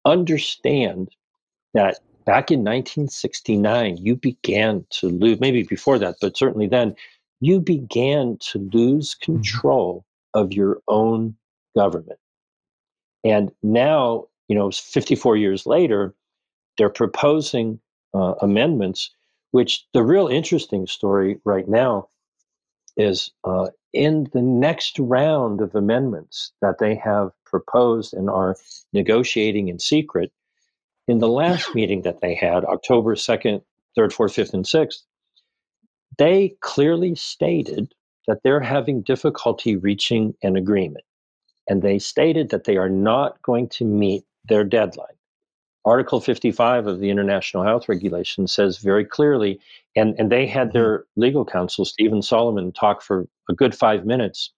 Understand 0.05 1.10
that 1.73 1.99
back 2.25 2.51
in 2.51 2.60
1969, 2.60 3.97
you 3.97 4.15
began 4.15 4.86
to 4.91 5.10
lose, 5.10 5.39
maybe 5.39 5.63
before 5.63 5.99
that, 5.99 6.15
but 6.21 6.38
certainly 6.38 6.67
then, 6.67 6.95
you 7.41 7.60
began 7.60 8.38
to 8.51 8.69
lose 8.73 9.15
mm-hmm. 9.15 9.34
control 9.34 10.05
of 10.34 10.53
your 10.53 10.82
own 10.88 11.36
government. 11.75 12.19
And 13.23 13.51
now, 13.63 14.27
you 14.47 14.55
know, 14.55 14.71
54 14.71 15.38
years 15.38 15.65
later, 15.65 16.13
they're 16.77 16.89
proposing 16.89 17.79
uh, 18.13 18.36
amendments, 18.41 19.12
which 19.51 19.86
the 19.93 20.03
real 20.03 20.27
interesting 20.27 20.88
story 20.88 21.39
right 21.43 21.67
now 21.67 22.08
is 22.95 23.32
uh, 23.43 23.67
in 23.93 24.28
the 24.34 24.41
next 24.41 24.99
round 24.99 25.62
of 25.62 25.75
amendments 25.75 26.52
that 26.62 26.80
they 26.80 26.95
have 26.95 27.32
proposed 27.45 28.13
and 28.13 28.30
are 28.30 28.56
negotiating 28.93 29.67
in 29.67 29.80
secret, 29.80 30.32
in 31.08 31.19
the 31.19 31.28
last 31.28 31.73
meeting 31.75 32.04
that 32.04 32.21
they 32.21 32.36
had, 32.36 32.63
October 32.65 33.15
2nd, 33.15 33.62
3rd, 33.97 34.13
4th, 34.13 34.36
5th, 34.38 34.54
and 34.54 34.65
6th, 34.65 35.02
they 36.17 36.56
clearly 36.62 37.15
stated 37.15 37.93
that 38.28 38.43
they're 38.43 38.60
having 38.60 39.02
difficulty 39.02 39.75
reaching 39.75 40.36
an 40.43 40.56
agreement. 40.56 41.04
And 41.67 41.82
they 41.82 41.99
stated 41.99 42.49
that 42.49 42.65
they 42.65 42.78
are 42.78 42.89
not 42.89 43.41
going 43.41 43.69
to 43.69 43.86
meet 43.86 44.23
their 44.47 44.63
deadline. 44.63 45.08
Article 45.89 46.21
55 46.21 46.86
of 46.86 46.99
the 46.99 47.10
International 47.10 47.63
Health 47.63 47.89
Regulation 47.89 48.45
says 48.45 48.78
very 48.78 49.04
clearly, 49.04 49.60
and, 49.95 50.13
and 50.19 50.32
they 50.32 50.45
had 50.45 50.67
mm-hmm. 50.67 50.78
their 50.78 51.06
legal 51.15 51.43
counsel, 51.43 51.84
Stephen 51.84 52.21
Solomon, 52.21 52.71
talk 52.71 53.02
for 53.02 53.28
a 53.49 53.54
good 53.54 53.73
five 53.73 54.06
minutes, 54.06 54.52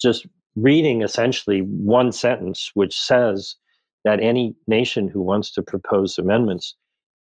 just 0.00 0.24
reading 0.54 1.02
essentially 1.02 1.60
one 1.60 2.12
sentence, 2.12 2.70
which 2.74 2.98
says 2.98 3.56
that 4.04 4.20
any 4.20 4.54
nation 4.68 5.08
who 5.08 5.20
wants 5.20 5.50
to 5.52 5.62
propose 5.62 6.16
amendments 6.16 6.76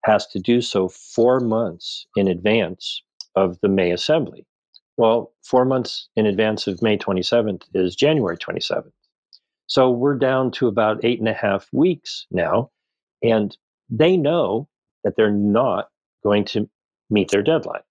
has 0.06 0.28
to 0.28 0.40
do 0.40 0.62
so 0.62 0.88
four 0.88 1.40
months 1.40 2.06
in 2.16 2.28
advance 2.28 3.02
of 3.36 3.60
the 3.62 3.70
May 3.70 3.92
Assembly. 3.92 4.46
Well, 4.98 5.34
four 5.44 5.66
months 5.66 6.10
in 6.16 6.28
advance 6.28 6.68
of 6.68 6.82
May 6.84 6.98
27th 6.98 7.64
is 7.74 7.96
January 7.96 8.38
27th. 8.38 8.92
So 9.66 9.90
we're 9.90 10.18
down 10.18 10.52
to 10.52 10.68
about 10.68 11.04
eight 11.04 11.20
and 11.20 11.30
a 11.30 11.34
half 11.34 11.68
weeks 11.72 12.28
now. 12.30 12.70
And 13.24 13.56
they 13.90 14.18
know 14.18 14.68
that 15.04 15.16
they're 15.16 15.32
not 15.32 15.90
going 16.24 16.46
to 16.46 16.70
meet 17.10 17.32
their 17.32 17.44
deadline. 17.44 17.82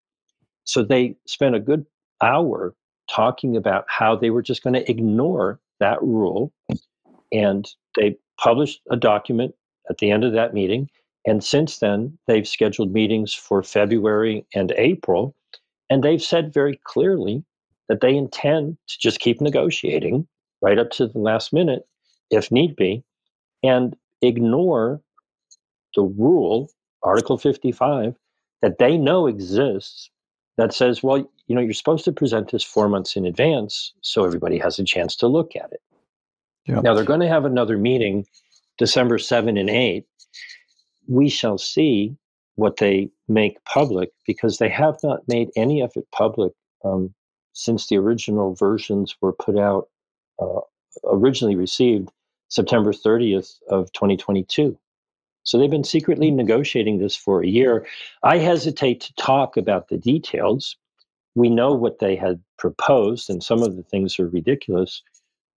So 0.65 0.83
they 0.83 1.17
spent 1.27 1.55
a 1.55 1.61
good 1.61 1.87
hour 2.23 2.75
talking 3.11 3.57
about 3.57 3.85
how 3.89 4.17
they 4.17 4.31
were 4.31 4.43
just 4.43 4.63
going 4.63 4.75
to 4.75 4.91
ignore 4.91 5.61
that 5.81 6.01
rule. 6.03 6.53
And 7.33 7.69
they 7.97 8.17
published 8.39 8.81
a 8.91 8.97
document 8.97 9.55
at 9.89 9.99
the 9.99 10.11
end 10.11 10.25
of 10.25 10.33
that 10.33 10.55
meeting. 10.55 10.89
And 11.27 11.43
since 11.45 11.79
then, 11.79 12.17
they've 12.27 12.47
scheduled 12.49 12.93
meetings 12.93 13.35
for 13.35 13.63
February 13.63 14.47
and 14.55 14.73
April. 14.77 15.35
And 15.91 16.03
they've 16.03 16.23
said 16.23 16.55
very 16.55 16.81
clearly 16.85 17.45
that 17.89 18.01
they 18.01 18.17
intend 18.17 18.79
to 18.89 18.99
just 19.01 19.19
keep 19.19 19.41
negotiating 19.41 20.27
right 20.63 20.79
up 20.79 20.91
to 20.93 21.09
the 21.09 21.19
last 21.19 21.53
minute, 21.53 21.83
if 22.31 22.53
need 22.53 22.77
be, 22.77 23.03
and 23.63 23.97
ignore 24.23 25.01
the 25.95 26.03
rule, 26.03 26.71
Article 27.03 27.39
55, 27.39 28.15
that 28.63 28.79
they 28.79 28.97
know 28.97 29.27
exists 29.27 30.11
that 30.57 30.75
says, 30.75 31.03
well, 31.03 31.19
you 31.47 31.55
know, 31.55 31.61
you're 31.61 31.73
supposed 31.73 32.05
to 32.05 32.13
present 32.13 32.51
this 32.51 32.63
four 32.63 32.89
months 32.89 33.17
in 33.17 33.25
advance 33.25 33.93
so 34.03 34.25
everybody 34.25 34.59
has 34.59 34.79
a 34.79 34.85
chance 34.85 35.17
to 35.17 35.27
look 35.27 35.57
at 35.57 35.73
it. 35.73 35.81
Yep. 36.67 36.83
Now, 36.83 36.95
they're 36.95 37.05
going 37.05 37.21
to 37.21 37.29
have 37.29 37.45
another 37.45 37.79
meeting 37.79 38.27
December 38.79 39.19
7 39.19 39.57
and 39.57 39.71
8. 39.71 40.05
We 41.09 41.29
shall 41.29 41.59
see 41.59 42.17
what 42.57 42.77
they 42.77 43.11
make 43.27 43.65
public 43.65 44.11
because 44.27 44.59
they 44.59 44.69
have 44.69 44.99
not 45.03 45.27
made 45.27 45.49
any 45.57 45.81
of 45.81 45.93
it 45.97 46.07
public 46.13 46.53
um, 46.85 47.15
since 47.53 47.89
the 47.89 47.97
original 47.97 48.55
versions 48.55 49.17
were 49.21 49.33
put 49.33 49.59
out, 49.59 49.89
uh, 50.41 50.61
originally 51.05 51.57
received 51.57 52.11
September 52.49 52.93
30th 52.93 53.55
of 53.69 53.93
2022. 53.93 54.79
So 55.45 55.59
they've 55.59 55.71
been 55.71 55.85
secretly 55.85 56.31
negotiating 56.31 56.99
this 56.99 57.17
for 57.17 57.43
a 57.43 57.47
year. 57.47 57.87
I 58.23 58.39
hesitate 58.39 59.01
to 59.03 59.15
talk 59.15 59.57
about 59.57 59.89
the 59.89 59.99
details. 59.99 60.77
We 61.35 61.49
know 61.49 61.73
what 61.73 61.99
they 61.99 62.17
had 62.17 62.41
proposed, 62.59 63.31
and 63.31 63.43
some 63.43 63.63
of 63.63 63.77
the 63.77 63.83
things 63.83 64.19
are 64.19 64.29
ridiculous, 64.29 65.03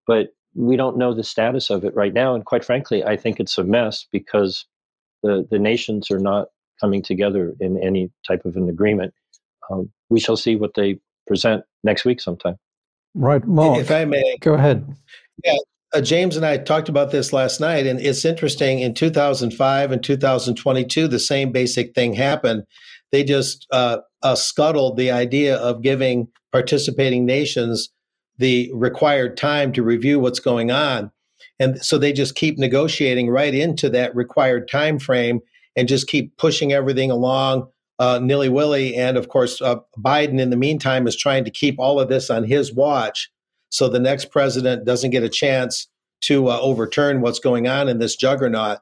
but 0.07 0.35
we 0.55 0.77
don't 0.77 0.99
know 0.99 1.14
the 1.14 1.25
status 1.25 1.71
of 1.71 1.85
it 1.85 1.95
right 1.95 2.12
now. 2.12 2.35
And 2.35 2.45
quite 2.45 2.64
frankly, 2.64 3.03
I 3.05 3.16
think 3.16 3.40
it's 3.40 3.59
a 3.59 3.64
mess 3.64 4.07
because 4.12 4.66
the, 5.23 5.47
the 5.51 5.59
nations 5.59 6.11
are 6.11 6.18
not 6.18 6.49
coming 6.81 7.03
together 7.03 7.55
in 7.61 7.83
any 7.83 8.11
type 8.27 8.45
of 8.45 8.57
an 8.57 8.68
agreement. 8.68 9.14
Um, 9.71 9.90
we 10.11 10.21
shall 10.21 10.37
see 10.37 10.57
what 10.57 10.75
they 10.75 10.99
present 11.27 11.64
next 11.85 12.05
week 12.05 12.21
sometime. 12.21 12.57
Right, 13.14 13.45
Mark. 13.47 13.79
If 13.79 13.90
I 13.90 14.05
may, 14.05 14.37
go 14.40 14.55
ahead. 14.55 14.97
Yeah, 15.45 15.57
uh, 15.94 16.00
James 16.00 16.37
and 16.37 16.46
I 16.46 16.59
talked 16.59 16.88
about 16.88 17.11
this 17.11 17.33
last 17.33 17.61
night, 17.61 17.87
and 17.87 18.00
it's 18.00 18.24
interesting. 18.24 18.81
In 18.81 18.94
2005 18.94 19.92
and 19.92 20.02
2022, 20.02 21.09
the 21.09 21.18
same 21.18 21.52
basic 21.52 21.94
thing 21.94 22.14
happened. 22.14 22.64
They 23.11 23.24
just 23.24 23.66
uh, 23.72 23.98
uh, 24.22 24.35
scuttled 24.35 24.96
the 24.96 25.11
idea 25.11 25.57
of 25.57 25.83
giving 25.83 26.28
participating 26.50 27.26
nations 27.26 27.90
the 28.38 28.70
required 28.74 29.37
time 29.37 29.72
to 29.72 29.83
review 29.83 30.18
what's 30.18 30.40
going 30.40 30.70
on, 30.70 31.11
and 31.61 31.83
so 31.85 31.98
they 31.98 32.12
just 32.12 32.35
keep 32.35 32.59
negotiating 32.59 33.28
right 33.28 33.55
into 33.55 33.90
that 33.90 34.14
required 34.14 34.68
time 34.68 34.98
frame 34.98 35.40
and 35.76 35.88
just 35.88 36.07
keep 36.07 36.37
pushing 36.37 36.72
everything 36.72 37.11
along 37.11 37.66
uh, 37.98 38.18
nilly 38.18 38.48
willy. 38.48 38.96
And 38.96 39.16
of 39.16 39.28
course, 39.28 39.61
uh, 39.61 39.76
Biden, 39.98 40.40
in 40.40 40.50
the 40.50 40.57
meantime, 40.57 41.07
is 41.07 41.16
trying 41.16 41.44
to 41.44 41.50
keep 41.50 41.76
all 41.78 42.00
of 42.00 42.09
this 42.09 42.31
on 42.31 42.44
his 42.44 42.72
watch 42.72 43.31
so 43.72 43.88
the 43.88 43.98
next 43.98 44.26
president 44.26 44.85
doesn't 44.85 45.11
get 45.11 45.22
a 45.22 45.30
chance 45.30 45.88
to 46.20 46.48
uh, 46.48 46.58
overturn 46.61 47.22
what's 47.22 47.38
going 47.38 47.66
on 47.66 47.88
in 47.88 47.98
this 47.98 48.14
juggernaut. 48.14 48.78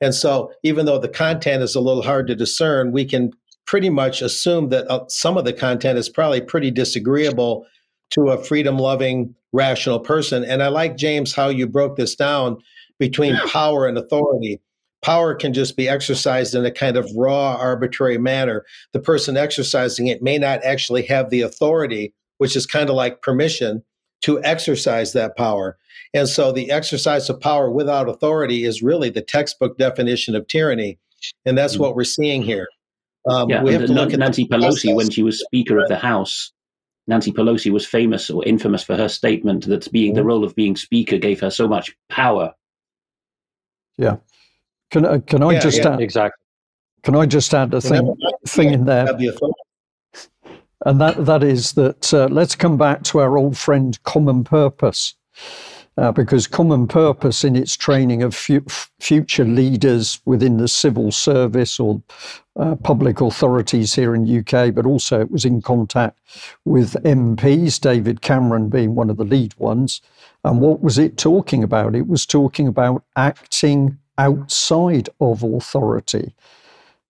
And 0.00 0.12
so, 0.12 0.52
even 0.64 0.86
though 0.86 0.98
the 0.98 1.08
content 1.08 1.62
is 1.62 1.76
a 1.76 1.80
little 1.80 2.02
hard 2.02 2.26
to 2.26 2.34
discern, 2.34 2.90
we 2.90 3.04
can 3.04 3.32
pretty 3.64 3.90
much 3.90 4.22
assume 4.22 4.70
that 4.70 4.90
uh, 4.90 5.04
some 5.08 5.38
of 5.38 5.44
the 5.44 5.52
content 5.52 5.98
is 5.98 6.08
probably 6.08 6.40
pretty 6.40 6.72
disagreeable 6.72 7.64
to 8.10 8.30
a 8.30 8.42
freedom 8.42 8.76
loving, 8.76 9.36
rational 9.52 10.00
person. 10.00 10.44
And 10.44 10.64
I 10.64 10.68
like, 10.68 10.96
James, 10.96 11.32
how 11.32 11.48
you 11.48 11.68
broke 11.68 11.96
this 11.96 12.16
down 12.16 12.58
between 12.98 13.36
power 13.46 13.86
and 13.86 13.96
authority. 13.96 14.60
Power 15.00 15.34
can 15.34 15.52
just 15.52 15.76
be 15.76 15.88
exercised 15.88 16.56
in 16.56 16.64
a 16.64 16.72
kind 16.72 16.96
of 16.96 17.08
raw, 17.16 17.54
arbitrary 17.54 18.18
manner. 18.18 18.64
The 18.92 19.00
person 19.00 19.36
exercising 19.36 20.08
it 20.08 20.22
may 20.22 20.38
not 20.38 20.64
actually 20.64 21.02
have 21.02 21.30
the 21.30 21.42
authority, 21.42 22.12
which 22.38 22.56
is 22.56 22.66
kind 22.66 22.90
of 22.90 22.96
like 22.96 23.22
permission 23.22 23.84
to 24.22 24.42
exercise 24.42 25.12
that 25.12 25.36
power. 25.36 25.76
And 26.14 26.28
so 26.28 26.52
the 26.52 26.70
exercise 26.70 27.28
of 27.28 27.40
power 27.40 27.70
without 27.70 28.08
authority 28.08 28.64
is 28.64 28.82
really 28.82 29.10
the 29.10 29.22
textbook 29.22 29.76
definition 29.78 30.34
of 30.34 30.46
tyranny. 30.46 30.98
And 31.44 31.58
that's 31.58 31.76
mm. 31.76 31.80
what 31.80 31.96
we're 31.96 32.04
seeing 32.04 32.42
here. 32.42 32.68
Um, 33.28 33.48
yeah, 33.48 33.62
we 33.62 33.72
have 33.72 33.86
to 33.86 33.92
look 33.92 34.10
Nancy 34.10 34.46
Pelosi, 34.46 34.60
process. 34.60 34.94
when 34.94 35.10
she 35.10 35.22
was 35.22 35.40
Speaker 35.40 35.78
of 35.78 35.88
the 35.88 35.96
House, 35.96 36.52
Nancy 37.06 37.32
Pelosi 37.32 37.70
was 37.70 37.86
famous 37.86 38.30
or 38.30 38.44
infamous 38.44 38.82
for 38.82 38.96
her 38.96 39.08
statement 39.08 39.66
that 39.66 39.90
being 39.92 40.14
the 40.14 40.20
mm. 40.20 40.26
role 40.26 40.44
of 40.44 40.54
being 40.54 40.76
Speaker 40.76 41.18
gave 41.18 41.40
her 41.40 41.50
so 41.50 41.66
much 41.66 41.94
power. 42.08 42.52
Yeah. 43.96 44.16
Can, 44.90 45.04
uh, 45.04 45.18
can 45.26 45.42
I 45.42 45.52
yeah, 45.52 45.60
just 45.60 45.78
yeah. 45.78 45.94
add, 45.94 46.00
exactly? 46.00 46.44
Can 47.02 47.16
I 47.16 47.26
just 47.26 47.52
add 47.52 47.74
a 47.74 47.80
thing, 47.80 48.14
thing 48.46 48.72
in 48.72 48.84
there? 48.84 49.06
And 50.84 51.00
that 51.00 51.24
that 51.24 51.42
is 51.42 51.72
that 51.72 52.12
uh, 52.14 52.28
let's 52.30 52.54
come 52.54 52.76
back 52.76 53.02
to 53.04 53.18
our 53.18 53.36
old 53.36 53.56
friend 53.56 54.02
common 54.04 54.44
purpose 54.44 55.14
uh, 55.96 56.12
because 56.12 56.46
common 56.46 56.86
purpose 56.86 57.44
in 57.44 57.54
its 57.54 57.76
training 57.76 58.22
of 58.22 58.34
fu- 58.34 58.64
future 59.00 59.44
leaders 59.44 60.20
within 60.24 60.56
the 60.56 60.68
civil 60.68 61.12
service 61.12 61.78
or 61.78 62.02
uh, 62.56 62.74
public 62.76 63.20
authorities 63.20 63.94
here 63.94 64.14
in 64.14 64.38
UK, 64.38 64.74
but 64.74 64.86
also 64.86 65.20
it 65.20 65.30
was 65.30 65.44
in 65.44 65.62
contact 65.62 66.18
with 66.64 66.94
MPs, 67.04 67.80
David 67.80 68.22
Cameron 68.22 68.68
being 68.68 68.94
one 68.94 69.10
of 69.10 69.16
the 69.16 69.24
lead 69.24 69.54
ones. 69.58 70.00
And 70.42 70.60
what 70.60 70.82
was 70.82 70.98
it 70.98 71.16
talking 71.16 71.62
about? 71.62 71.94
It 71.94 72.08
was 72.08 72.26
talking 72.26 72.66
about 72.66 73.04
acting 73.16 73.98
outside 74.18 75.08
of 75.20 75.42
authority. 75.42 76.34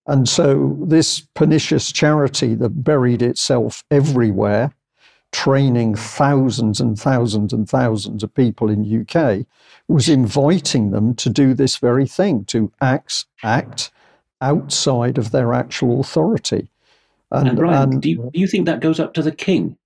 And 0.06 0.28
so, 0.28 0.76
this 0.82 1.20
pernicious 1.34 1.90
charity 1.90 2.54
that 2.56 2.84
buried 2.84 3.22
itself 3.22 3.84
everywhere, 3.90 4.74
training 5.32 5.94
thousands 5.94 6.78
and 6.80 6.98
thousands 6.98 7.52
and 7.52 7.68
thousands 7.68 8.22
of 8.22 8.34
people 8.34 8.68
in 8.68 9.00
UK, 9.00 9.46
was 9.88 10.08
inviting 10.08 10.90
them 10.90 11.14
to 11.14 11.30
do 11.30 11.54
this 11.54 11.78
very 11.78 12.06
thing, 12.06 12.44
to 12.46 12.70
act, 12.80 13.24
act 13.42 13.90
outside 14.40 15.16
of 15.16 15.30
their 15.30 15.54
actual 15.54 16.00
authority. 16.00 16.68
And, 17.30 17.48
and 17.48 17.58
Brian, 17.58 17.92
and, 17.94 18.02
do, 18.02 18.10
you, 18.10 18.30
do 18.32 18.40
you 18.40 18.46
think 18.46 18.66
that 18.66 18.80
goes 18.80 19.00
up 19.00 19.14
to 19.14 19.22
the 19.22 19.32
king? 19.32 19.76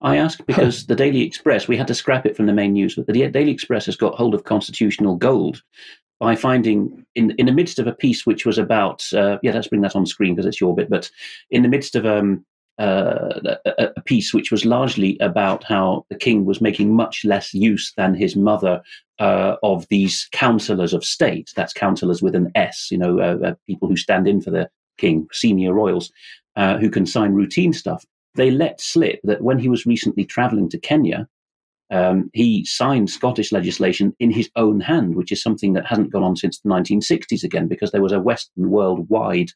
I 0.00 0.16
ask 0.16 0.40
because 0.46 0.86
the 0.86 0.96
Daily 0.96 1.22
Express, 1.22 1.68
we 1.68 1.76
had 1.76 1.88
to 1.88 1.94
scrap 1.94 2.24
it 2.24 2.34
from 2.34 2.46
the 2.46 2.52
main 2.54 2.72
news, 2.72 2.94
but 2.94 3.06
the 3.06 3.28
Daily 3.28 3.50
Express 3.50 3.86
has 3.86 3.96
got 3.96 4.14
hold 4.14 4.34
of 4.34 4.44
constitutional 4.44 5.16
gold 5.16 5.62
by 6.18 6.34
finding 6.34 7.04
in 7.14 7.32
in 7.32 7.46
the 7.46 7.52
midst 7.52 7.78
of 7.78 7.86
a 7.86 7.94
piece 7.94 8.26
which 8.26 8.46
was 8.46 8.58
about 8.58 9.04
uh, 9.12 9.38
yeah 9.42 9.52
let's 9.52 9.68
bring 9.68 9.82
that 9.82 9.96
on 9.96 10.06
screen 10.06 10.34
because 10.34 10.46
it's 10.46 10.60
your 10.60 10.74
bit 10.74 10.90
but 10.90 11.10
in 11.50 11.62
the 11.62 11.68
midst 11.68 11.94
of 11.94 12.06
um, 12.06 12.44
uh, 12.78 13.56
a, 13.64 13.88
a, 13.96 14.02
piece 14.02 14.34
which 14.34 14.50
was 14.50 14.66
largely 14.66 15.16
about 15.20 15.64
how 15.64 16.04
the 16.10 16.16
king 16.16 16.44
was 16.44 16.60
making 16.60 16.94
much 16.94 17.24
less 17.24 17.54
use 17.54 17.92
than 17.96 18.14
his 18.14 18.36
mother 18.36 18.82
uh, 19.18 19.56
of 19.62 19.86
these 19.88 20.28
councillors 20.32 20.92
of 20.92 21.02
state. 21.02 21.50
That's 21.56 21.72
councillors 21.72 22.20
with 22.20 22.34
an 22.34 22.52
s 22.54 22.88
you 22.90 22.98
know 22.98 23.18
uh, 23.18 23.38
uh, 23.46 23.54
people 23.66 23.88
who 23.88 23.96
stand 23.96 24.28
in 24.28 24.42
for 24.42 24.50
the 24.50 24.68
king 24.98 25.26
senior 25.32 25.72
royals 25.72 26.12
uh, 26.56 26.76
who 26.76 26.90
can 26.90 27.06
sign 27.06 27.32
routine 27.32 27.72
stuff. 27.72 28.04
They 28.34 28.50
let 28.50 28.80
slip 28.80 29.20
that 29.24 29.42
when 29.42 29.58
he 29.58 29.70
was 29.70 29.86
recently 29.86 30.26
traveling 30.26 30.68
to 30.68 30.78
kenya 30.78 31.26
um, 31.90 32.30
he 32.32 32.64
signed 32.64 33.10
Scottish 33.10 33.52
legislation 33.52 34.14
in 34.18 34.30
his 34.30 34.50
own 34.56 34.80
hand, 34.80 35.14
which 35.14 35.30
is 35.30 35.42
something 35.42 35.72
that 35.74 35.86
hasn't 35.86 36.12
gone 36.12 36.24
on 36.24 36.36
since 36.36 36.58
the 36.60 36.68
1960s 36.68 37.44
again, 37.44 37.68
because 37.68 37.92
there 37.92 38.02
was 38.02 38.12
a 38.12 38.20
Western 38.20 38.70
worldwide, 38.70 39.50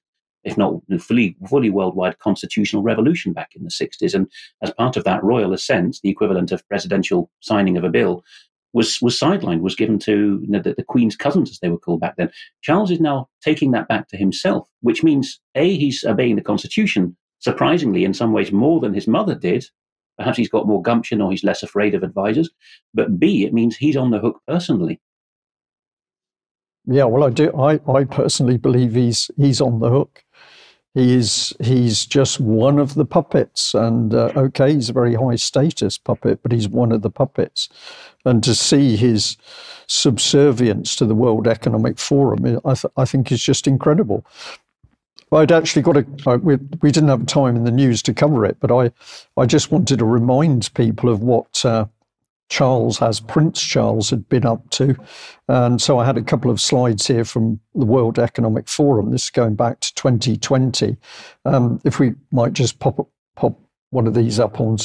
if 0.45 0.57
not 0.57 0.75
fully, 1.01 1.37
fully 1.49 1.71
worldwide 1.71 2.19
constitutional 2.19 2.83
revolution 2.83 3.33
back 3.33 3.51
in 3.57 3.64
the 3.64 3.71
60s. 3.71 4.14
And 4.14 4.31
as 4.62 4.73
part 4.73 4.97
of 4.97 5.05
that 5.05 5.25
royal 5.25 5.53
assent, 5.53 5.99
the 6.03 6.11
equivalent 6.11 6.53
of 6.53 6.66
presidential 6.69 7.31
signing 7.40 7.77
of 7.77 7.85
a 7.85 7.90
bill, 7.90 8.25
was 8.73 9.03
was 9.03 9.19
sidelined, 9.19 9.62
was 9.62 9.75
given 9.75 9.99
to 9.99 10.38
you 10.43 10.49
know, 10.49 10.61
the, 10.61 10.75
the, 10.75 10.85
Queen's 10.85 11.16
cousins, 11.16 11.51
as 11.51 11.59
they 11.59 11.69
were 11.69 11.79
called 11.79 12.01
back 12.01 12.16
then. 12.16 12.31
Charles 12.62 12.93
is 12.93 13.01
now 13.01 13.29
taking 13.43 13.73
that 13.73 13.88
back 13.88 14.07
to 14.09 14.16
himself, 14.16 14.69
which 14.81 15.03
means 15.03 15.40
a 15.57 15.77
he's 15.77 16.05
obeying 16.05 16.37
the 16.37 16.43
Constitution 16.43 17.16
surprisingly 17.40 18.05
in 18.05 18.14
some 18.14 18.33
ways 18.33 18.53
more 18.53 18.81
than 18.81 18.95
his 18.95 19.09
mother 19.09 19.35
did, 19.35 19.64
Perhaps 20.20 20.37
he's 20.37 20.50
got 20.50 20.66
more 20.66 20.83
gumption 20.83 21.22
or 21.22 21.30
he's 21.30 21.42
less 21.42 21.62
afraid 21.62 21.94
of 21.94 22.02
advisors. 22.02 22.50
But 22.92 23.18
B, 23.18 23.46
it 23.46 23.54
means 23.54 23.74
he's 23.74 23.96
on 23.96 24.11
the 24.11 24.18
hook 24.18 24.38
personally. 24.46 25.00
Yeah, 26.87 27.04
well, 27.04 27.24
I 27.24 27.30
do. 27.30 27.50
I, 27.59 27.80
I 27.90 28.04
personally 28.04 28.59
believe 28.59 28.94
he's 28.94 29.30
he's 29.38 29.62
on 29.62 29.78
the 29.78 29.88
hook. 29.88 30.24
He 30.92 31.14
is 31.14 31.54
he's 31.62 32.04
just 32.04 32.38
one 32.38 32.78
of 32.78 32.94
the 32.94 33.06
puppets, 33.06 33.74
and 33.74 34.12
uh, 34.12 34.33
okay, 34.37 34.74
he's 34.74 34.90
a 34.90 34.92
very 34.92 35.14
high 35.14 35.37
status 35.37 35.96
puppet, 35.96 36.42
but 36.42 36.52
he's 36.52 36.68
one 36.68 36.92
of 36.92 37.00
the 37.00 37.11
puppets. 37.11 37.68
And 38.26 38.42
to 38.44 38.54
see 38.54 38.96
his 38.96 39.38
subservience 39.87 40.96
to 40.96 41.06
the 41.06 41.14
World 41.14 41.46
Economic 41.46 41.98
Forum, 41.98 42.61
I, 42.64 42.74
th- 42.74 42.92
I 42.96 43.04
think 43.06 43.33
is 43.33 43.42
just 43.42 43.66
incredible. 43.66 44.26
I'd 45.33 45.53
actually 45.53 45.83
got 45.83 45.97
a. 45.97 46.07
Uh, 46.27 46.38
we, 46.38 46.57
we 46.83 46.90
didn't 46.90 47.09
have 47.09 47.27
time 47.27 47.57
in 47.57 47.64
the 47.64 47.71
news 47.71 48.03
to 48.03 48.14
cover 48.14 48.45
it, 48.45 48.57
but 48.61 48.71
I, 48.71 48.90
I 49.37 49.47
just 49.47 49.71
wanted 49.71 49.99
to 50.01 50.05
remind 50.05 50.73
people 50.75 51.09
of 51.09 51.23
what 51.23 51.64
uh, 51.64 51.87
Charles, 52.49 53.01
as 53.01 53.21
Prince 53.21 53.62
Charles, 53.62 54.11
had 54.11 54.29
been 54.29 54.45
up 54.45 54.69
to. 54.71 54.97
And 55.49 55.81
so 55.81 55.99
I 55.99 56.05
had 56.05 56.19
a 56.19 56.23
couple 56.23 56.51
of 56.51 56.61
slides 56.61 57.07
here 57.07 57.25
from 57.25 57.61
the 57.75 57.87
World 57.87 58.19
Economic 58.19 58.69
Forum. 58.69 59.12
This 59.12 59.25
is 59.25 59.31
going 59.31 59.55
back 59.55 59.81
to 59.81 59.95
2020. 59.95 60.97
Um, 61.45 61.81
if 61.85 62.01
we 62.01 62.14
might 62.33 62.53
just 62.53 62.81
pop 62.81 63.09
pop 63.37 63.59
one 63.90 64.07
of 64.07 64.14
these 64.14 64.38
up 64.38 64.61
on 64.61 64.79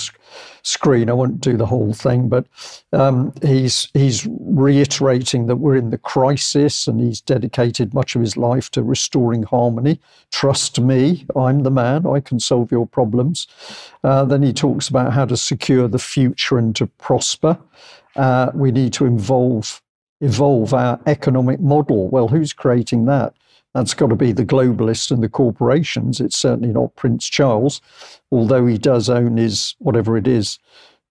screen. 0.64 1.10
I 1.10 1.14
won't 1.14 1.40
do 1.40 1.58
the 1.58 1.66
whole 1.66 1.94
thing, 1.94 2.28
but 2.28 2.46
um, 2.92 3.34
he's 3.42 3.88
he's 3.94 4.28
reiterating 4.28 5.46
that 5.48 5.58
we're 5.58 5.76
in 5.76 5.92
the 5.92 5.98
crisis, 5.98 6.88
and 6.88 7.00
he's 7.00 7.22
dedicated 7.22 7.94
much 7.94 8.16
of 8.16 8.22
his 8.22 8.36
life 8.36 8.70
to 8.72 8.84
restoring 8.84 9.44
harmony. 9.44 10.00
Trust 10.32 10.80
me, 10.80 11.26
I'm 11.36 11.64
the 11.64 11.72
man. 11.72 12.06
I 12.08 12.20
can 12.20 12.40
solve 12.40 12.72
your 12.72 12.88
problems. 12.88 13.48
Uh, 14.04 14.26
then 14.26 14.44
he 14.44 14.54
talks 14.54 14.88
about 14.90 15.14
how 15.14 15.26
to 15.26 15.38
secure 15.38 15.88
the 15.88 16.00
future 16.00 16.58
and 16.58 16.76
to 16.76 16.88
prosper. 16.88 17.58
Uh, 18.16 18.52
we 18.54 18.72
need 18.72 18.94
to 18.94 19.06
evolve 19.06 19.82
evolve 20.22 20.74
our 20.74 21.00
economic 21.06 21.60
model. 21.60 22.08
Well, 22.10 22.30
who's 22.30 22.54
creating 22.54 23.06
that? 23.06 23.36
That's 23.76 23.94
got 23.94 24.08
to 24.08 24.16
be 24.16 24.32
the 24.32 24.46
globalists 24.46 25.12
and 25.12 25.22
the 25.22 25.28
corporations. 25.28 26.22
It's 26.22 26.38
certainly 26.38 26.74
not 26.74 26.96
Prince 26.96 27.28
Charles, 27.28 27.82
although 28.32 28.66
he 28.66 28.78
does 28.78 29.10
own 29.10 29.36
his, 29.36 29.76
whatever 29.80 30.16
it 30.16 30.30
is, 30.30 30.60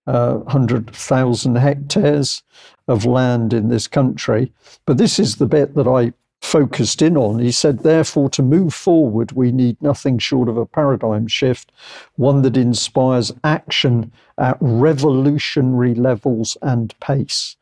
uh, 0.07 0.37
100,000 0.37 1.57
hectares 1.57 2.43
of 2.89 3.05
land 3.05 3.53
in 3.53 3.69
this 3.69 3.87
country. 3.87 4.51
But 4.87 4.97
this 4.97 5.19
is 5.19 5.37
the 5.37 5.47
bit 5.47 5.75
that 5.75 5.87
I 5.87 6.15
focused 6.41 7.03
in 7.03 7.19
on. 7.19 7.39
He 7.39 7.53
said, 7.53 7.81
therefore, 7.81 8.31
to 8.31 8.43
move 8.43 8.73
forward, 8.73 9.33
we 9.33 9.53
need 9.53 9.77
nothing 9.83 10.19
short 10.19 10.49
of 10.49 10.57
a 10.57 10.65
paradigm 10.65 11.27
shift, 11.27 11.71
one 12.17 12.41
that 12.43 12.57
inspires 12.57 13.31
action 13.45 14.11
at 14.39 14.57
revolutionary 14.61 15.95
levels 15.95 16.57
and 16.63 16.99
pace. 16.99 17.57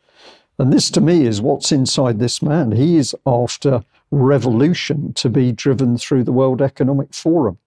And 0.59 0.73
this 0.73 0.91
to 0.91 1.01
me 1.01 1.27
is 1.27 1.41
what's 1.41 1.73
inside 1.73 2.21
this 2.21 2.41
man. 2.41 2.71
He 2.71 2.97
is 2.97 3.17
after 3.27 3.83
revolution 4.13 5.13
to 5.15 5.29
be 5.29 5.51
driven 5.51 5.99
through 5.99 6.23
the 6.23 6.33
World 6.33 6.63
Economic 6.63 7.13
Forum. 7.13 7.59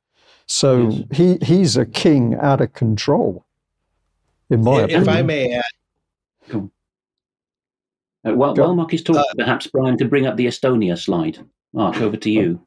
So 0.45 0.89
yes. 0.89 1.03
he, 1.11 1.37
he's 1.41 1.75
a 1.75 1.85
king 1.85 2.35
out 2.35 2.61
of 2.61 2.73
control, 2.73 3.43
in 4.49 4.63
my 4.63 4.77
if 4.77 4.83
opinion. 4.83 5.01
If 5.01 5.09
I 5.09 5.21
may 5.23 5.53
add, 5.55 5.63
cool. 6.49 6.71
Uh, 8.23 8.33
while, 8.33 8.55
while 8.55 8.75
Mark 8.75 8.93
is 8.93 9.03
talking, 9.03 9.21
uh, 9.21 9.33
perhaps 9.37 9.67
Brian, 9.67 9.97
to 9.97 10.05
bring 10.05 10.25
up 10.27 10.37
the 10.37 10.45
Estonia 10.45 10.97
slide. 10.97 11.39
Mark, 11.73 11.99
over 11.99 12.15
to 12.15 12.29
you. 12.31 12.65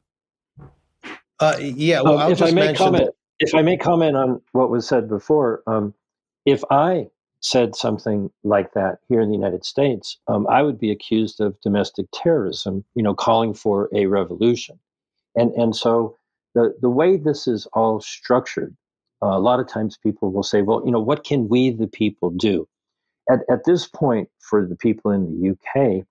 Uh, 1.39 1.55
yeah, 1.59 2.01
well, 2.01 2.19
um, 2.19 2.31
if 2.31 2.41
I 2.41 2.51
may 2.51 2.73
comment, 2.73 3.05
that- 3.05 3.13
if 3.39 3.55
I 3.55 3.61
may 3.61 3.77
comment 3.77 4.17
on 4.17 4.41
what 4.51 4.69
was 4.69 4.85
said 4.85 5.07
before, 5.07 5.63
um, 5.65 5.93
if 6.45 6.61
I 6.69 7.07
said 7.41 7.75
something 7.75 8.29
like 8.43 8.73
that 8.73 8.99
here 9.07 9.21
in 9.21 9.29
the 9.29 9.35
United 9.35 9.63
States, 9.65 10.17
um, 10.27 10.45
I 10.47 10.61
would 10.61 10.79
be 10.79 10.91
accused 10.91 11.39
of 11.39 11.59
domestic 11.61 12.07
terrorism. 12.13 12.83
You 12.95 13.03
know, 13.03 13.13
calling 13.13 13.53
for 13.53 13.89
a 13.93 14.05
revolution, 14.07 14.79
and 15.35 15.51
and 15.53 15.75
so 15.75 16.15
the 16.55 16.75
the 16.81 16.89
way 16.89 17.17
this 17.17 17.47
is 17.47 17.65
all 17.73 18.01
structured, 18.01 18.75
uh, 19.21 19.27
a 19.27 19.39
lot 19.39 19.59
of 19.59 19.67
times 19.67 19.97
people 19.97 20.31
will 20.31 20.43
say, 20.43 20.61
well, 20.61 20.81
you 20.85 20.91
know, 20.91 20.99
what 20.99 21.23
can 21.23 21.47
we 21.47 21.69
the 21.69 21.87
people 21.87 22.29
do? 22.29 22.67
at, 23.29 23.41
at 23.49 23.63
this 23.65 23.87
point, 23.87 24.29
for 24.39 24.65
the 24.65 24.75
people 24.75 25.11
in 25.11 25.25
the 25.25 25.51
UK, 25.51 26.05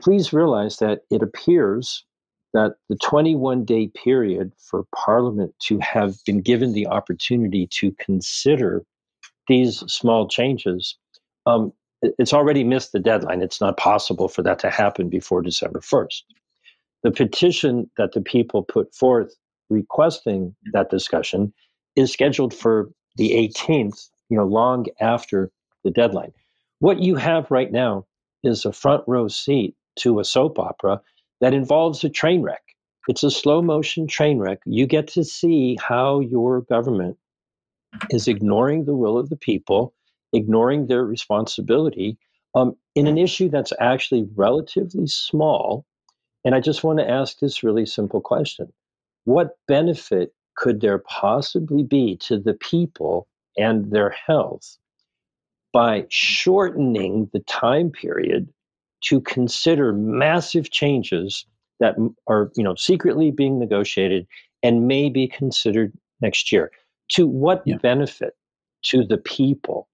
please 0.00 0.32
realize 0.32 0.78
that 0.78 1.02
it 1.10 1.22
appears 1.22 2.04
that 2.52 2.76
the 2.88 2.96
21 2.96 3.64
day 3.64 3.88
period 3.88 4.52
for 4.58 4.84
Parliament 4.94 5.52
to 5.58 5.78
have 5.80 6.16
been 6.24 6.40
given 6.40 6.72
the 6.72 6.86
opportunity 6.86 7.66
to 7.66 7.90
consider 7.98 8.84
these 9.48 9.80
small 9.92 10.28
changes, 10.28 10.96
um, 11.46 11.72
it's 12.02 12.32
already 12.32 12.64
missed 12.64 12.92
the 12.92 12.98
deadline. 12.98 13.42
It's 13.42 13.60
not 13.60 13.76
possible 13.76 14.28
for 14.28 14.42
that 14.42 14.58
to 14.60 14.70
happen 14.70 15.08
before 15.08 15.42
December 15.42 15.80
1st. 15.80 16.22
The 17.02 17.10
petition 17.10 17.90
that 17.96 18.12
the 18.12 18.20
people 18.20 18.62
put 18.62 18.94
forth 18.94 19.34
requesting 19.70 20.54
that 20.72 20.90
discussion 20.90 21.52
is 21.96 22.12
scheduled 22.12 22.54
for 22.54 22.90
the 23.16 23.30
18th, 23.30 24.08
you 24.28 24.36
know, 24.36 24.44
long 24.44 24.86
after 25.00 25.50
the 25.84 25.90
deadline. 25.90 26.32
What 26.80 27.00
you 27.00 27.16
have 27.16 27.50
right 27.50 27.70
now 27.70 28.06
is 28.42 28.64
a 28.64 28.72
front 28.72 29.04
row 29.06 29.28
seat 29.28 29.74
to 30.00 30.18
a 30.20 30.24
soap 30.24 30.58
opera 30.58 31.00
that 31.40 31.54
involves 31.54 32.04
a 32.04 32.08
train 32.10 32.42
wreck. 32.42 32.62
It's 33.08 33.22
a 33.22 33.30
slow 33.30 33.62
motion 33.62 34.06
train 34.06 34.38
wreck. 34.38 34.60
You 34.64 34.86
get 34.86 35.08
to 35.08 35.24
see 35.24 35.76
how 35.80 36.20
your 36.20 36.62
government 36.62 37.18
is 38.10 38.28
ignoring 38.28 38.84
the 38.84 38.94
will 38.94 39.18
of 39.18 39.28
the 39.28 39.36
people, 39.36 39.94
ignoring 40.32 40.86
their 40.86 41.04
responsibility 41.04 42.18
um, 42.54 42.76
in 42.94 43.06
an 43.06 43.18
issue 43.18 43.48
that's 43.48 43.72
actually 43.80 44.28
relatively 44.34 45.06
small. 45.06 45.84
And 46.44 46.54
I 46.54 46.60
just 46.60 46.84
want 46.84 46.98
to 46.98 47.08
ask 47.10 47.38
this 47.38 47.62
really 47.62 47.86
simple 47.86 48.20
question 48.20 48.72
What 49.24 49.56
benefit 49.66 50.32
could 50.56 50.80
there 50.80 50.98
possibly 50.98 51.82
be 51.82 52.16
to 52.16 52.38
the 52.38 52.54
people 52.54 53.26
and 53.56 53.90
their 53.90 54.10
health 54.10 54.78
by 55.72 56.06
shortening 56.08 57.28
the 57.32 57.40
time 57.40 57.90
period 57.90 58.48
to 59.02 59.20
consider 59.20 59.92
massive 59.92 60.70
changes 60.70 61.44
that 61.80 61.96
are 62.26 62.50
you 62.56 62.62
know 62.62 62.74
secretly 62.76 63.30
being 63.30 63.58
negotiated 63.58 64.26
and 64.62 64.86
may 64.86 65.08
be 65.08 65.26
considered 65.26 65.92
next 66.20 66.52
year 66.52 66.70
to 67.10 67.26
what 67.26 67.62
yeah. 67.64 67.76
benefit 67.76 68.34
to 68.82 69.04
the 69.04 69.18
people 69.18 69.88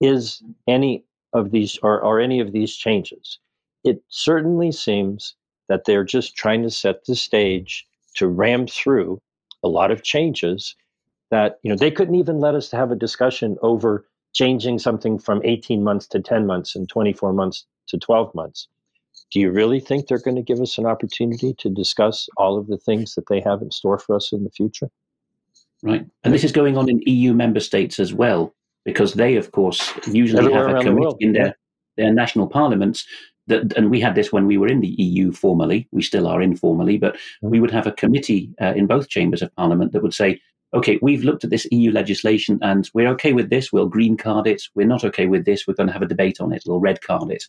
is 0.00 0.42
any 0.68 1.04
of 1.32 1.50
these 1.50 1.78
or, 1.82 2.00
or 2.00 2.20
any 2.20 2.40
of 2.40 2.52
these 2.52 2.74
changes 2.76 3.38
it 3.84 4.02
certainly 4.08 4.72
seems 4.72 5.34
that 5.68 5.84
they're 5.84 6.04
just 6.04 6.36
trying 6.36 6.62
to 6.62 6.70
set 6.70 7.04
the 7.04 7.14
stage 7.14 7.86
to 8.14 8.26
ram 8.26 8.66
through 8.66 9.20
a 9.62 9.68
lot 9.68 9.90
of 9.90 10.02
changes 10.02 10.74
that 11.30 11.58
you 11.62 11.70
know 11.70 11.76
they 11.76 11.90
couldn't 11.90 12.14
even 12.14 12.40
let 12.40 12.54
us 12.54 12.70
have 12.70 12.90
a 12.90 12.96
discussion 12.96 13.56
over 13.62 14.06
changing 14.34 14.78
something 14.78 15.18
from 15.18 15.40
18 15.44 15.82
months 15.82 16.06
to 16.06 16.20
10 16.20 16.46
months 16.46 16.76
and 16.76 16.88
24 16.88 17.32
months 17.32 17.64
to 17.88 17.96
12 17.96 18.34
months. 18.34 18.68
Do 19.32 19.40
you 19.40 19.50
really 19.50 19.80
think 19.80 20.06
they're 20.06 20.18
going 20.18 20.36
to 20.36 20.42
give 20.42 20.60
us 20.60 20.76
an 20.78 20.86
opportunity 20.86 21.54
to 21.54 21.70
discuss 21.70 22.28
all 22.36 22.58
of 22.58 22.66
the 22.66 22.76
things 22.76 23.14
that 23.14 23.28
they 23.28 23.40
have 23.40 23.62
in 23.62 23.70
store 23.70 23.98
for 23.98 24.14
us 24.14 24.32
in 24.32 24.44
the 24.44 24.50
future? 24.50 24.90
Right. 25.82 26.06
And 26.24 26.32
this 26.32 26.44
is 26.44 26.52
going 26.52 26.76
on 26.76 26.88
in 26.88 27.02
EU 27.06 27.34
member 27.34 27.60
states 27.60 28.00
as 28.00 28.12
well, 28.12 28.54
because 28.84 29.14
they, 29.14 29.36
of 29.36 29.52
course, 29.52 29.92
usually 30.06 30.40
Everywhere 30.44 30.68
have 30.68 30.78
a 30.78 30.82
committee 30.82 31.16
the 31.20 31.26
in 31.26 31.32
their, 31.32 31.58
their 31.96 32.12
national 32.12 32.48
parliaments 32.48 33.06
that, 33.46 33.72
and 33.76 33.90
we 33.90 34.00
had 34.00 34.14
this 34.14 34.32
when 34.32 34.46
we 34.46 34.58
were 34.58 34.68
in 34.68 34.80
the 34.80 34.94
EU 34.98 35.32
formally, 35.32 35.88
we 35.92 36.02
still 36.02 36.26
are 36.26 36.42
informally, 36.42 36.98
but 36.98 37.16
we 37.42 37.60
would 37.60 37.70
have 37.70 37.86
a 37.86 37.92
committee 37.92 38.50
uh, 38.60 38.72
in 38.74 38.86
both 38.86 39.08
chambers 39.08 39.42
of 39.42 39.54
parliament 39.56 39.92
that 39.92 40.02
would 40.02 40.14
say, 40.14 40.40
okay, 40.74 40.98
we've 41.00 41.24
looked 41.24 41.44
at 41.44 41.50
this 41.50 41.66
EU 41.70 41.92
legislation 41.92 42.58
and 42.62 42.90
we're 42.92 43.08
okay 43.08 43.32
with 43.32 43.50
this, 43.50 43.72
we'll 43.72 43.88
green 43.88 44.16
card 44.16 44.46
it. 44.46 44.62
We're 44.74 44.86
not 44.86 45.04
okay 45.04 45.26
with 45.26 45.44
this, 45.44 45.66
we're 45.66 45.74
going 45.74 45.86
to 45.86 45.92
have 45.92 46.02
a 46.02 46.06
debate 46.06 46.40
on 46.40 46.52
it, 46.52 46.64
we'll 46.66 46.80
red 46.80 47.00
card 47.02 47.30
it. 47.30 47.44